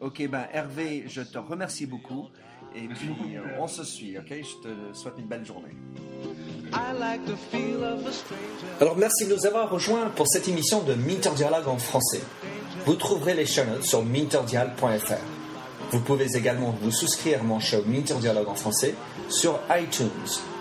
Ok, 0.00 0.28
ben 0.28 0.46
Hervé, 0.52 1.04
je 1.08 1.22
te 1.22 1.38
remercie 1.38 1.86
beaucoup. 1.86 2.28
Et 2.74 2.86
puis, 2.86 3.08
on 3.58 3.66
se 3.66 3.82
suit, 3.82 4.18
ok? 4.18 4.28
Je 4.28 4.68
te 4.68 4.68
souhaite 4.92 5.14
une 5.18 5.26
belle 5.26 5.44
journée. 5.44 5.74
Alors, 8.80 8.96
merci 8.96 9.26
de 9.26 9.34
nous 9.34 9.46
avoir 9.46 9.70
rejoints 9.70 10.10
pour 10.10 10.28
cette 10.28 10.48
émission 10.48 10.82
de 10.82 10.94
Minter 10.94 11.30
Dialogue 11.34 11.66
en 11.66 11.78
français. 11.78 12.20
Vous 12.84 12.94
trouverez 12.94 13.34
les 13.34 13.46
chaînes 13.46 13.82
sur 13.82 14.04
minterdial.fr. 14.04 15.14
Vous 15.90 16.00
pouvez 16.00 16.36
également 16.36 16.76
vous 16.82 16.90
souscrire 16.90 17.40
à 17.40 17.44
mon 17.44 17.58
show 17.58 17.82
Minter 17.86 18.16
Dialogue 18.20 18.48
en 18.48 18.54
français 18.54 18.94
sur 19.30 19.58
iTunes, 19.70 20.08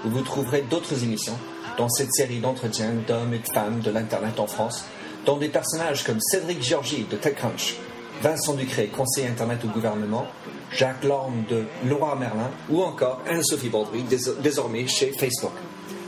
où 0.06 0.10
vous 0.10 0.22
trouverez 0.22 0.62
d'autres 0.62 1.04
émissions 1.04 1.38
dans 1.78 1.90
cette 1.90 2.14
série 2.14 2.40
d'entretiens 2.40 2.94
d'hommes 3.08 3.34
et 3.34 3.40
de 3.40 3.48
femmes 3.54 3.80
de 3.80 3.92
l'Internet 3.92 4.40
en 4.40 4.48
France, 4.48 4.86
dont 5.26 5.38
des 5.38 5.50
personnages 5.50 6.04
comme 6.04 6.20
Cédric 6.20 6.64
Georgie 6.64 7.06
de 7.10 7.18
TechCrunch, 7.18 7.76
Vincent 8.22 8.54
Ducré, 8.56 8.88
conseiller 8.88 9.28
Internet 9.28 9.64
au 9.64 9.68
gouvernement, 9.68 10.26
Jacques 10.72 11.04
Lorme 11.04 11.44
de 11.50 11.66
Laura 11.86 12.16
Merlin 12.16 12.50
ou 12.70 12.82
encore 12.82 13.22
Anne-Sophie 13.30 13.70
Baudry, 13.70 14.04
désormais 14.42 14.88
chez 14.88 15.12
Facebook. 15.12 15.54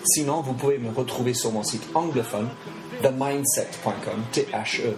Sinon, 0.06 0.42
vous 0.42 0.54
pouvez 0.54 0.80
me 0.80 0.90
retrouver 0.92 1.34
sur 1.34 1.52
mon 1.52 1.64
site 1.64 1.88
anglophone 1.94 2.50
themindset.com, 3.02 4.24
T-H-E-M-Y-N-D-S-E-T, 4.32 4.96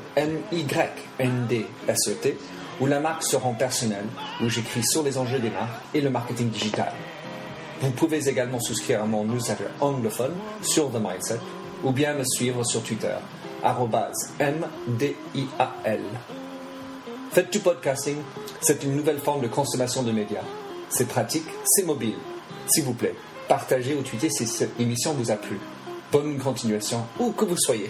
où 2.80 2.86
la 2.88 3.00
marque 3.00 3.24
se 3.24 3.36
rend 3.36 3.54
personnelle, 3.54 4.06
où 4.42 4.50
j'écris 4.50 4.84
sur 4.84 5.04
les 5.04 5.18
enjeux 5.18 5.40
des 5.40 5.50
marques 5.50 5.82
et 5.94 6.02
le 6.02 6.10
marketing 6.10 6.50
digital. 6.50 6.94
Vous 7.82 7.90
pouvez 7.90 8.30
également 8.30 8.60
souscrire 8.60 9.02
à 9.02 9.06
mon 9.08 9.26
newsletter 9.26 9.66
anglophone 9.80 10.36
sur 10.62 10.92
The 10.92 11.00
Mindset 11.02 11.40
ou 11.84 11.92
bien 11.92 12.14
me 12.14 12.24
suivre 12.24 12.64
sur 12.64 12.84
Twitter, 12.84 13.16
MDIAL. 14.40 16.00
Faites 17.32 17.52
du 17.52 17.60
podcasting, 17.60 18.18
c'est 18.62 18.84
une 18.84 18.96
nouvelle 18.96 19.18
forme 19.18 19.42
de 19.42 19.48
consommation 19.48 20.04
de 20.04 20.12
médias. 20.12 20.44
C'est 20.90 21.08
pratique, 21.08 21.48
c'est 21.66 21.86
mobile. 21.86 22.18
S'il 22.68 22.84
vous 22.84 22.94
plaît, 22.94 23.16
partagez 23.48 23.96
ou 23.96 24.04
tweetez 24.04 24.30
si 24.30 24.46
cette 24.46 24.80
émission 24.80 25.14
vous 25.14 25.32
a 25.32 25.36
plu. 25.36 25.60
Bonne 26.12 26.38
continuation, 26.38 27.04
où 27.20 27.32
que 27.32 27.46
vous 27.46 27.58
soyez. 27.58 27.90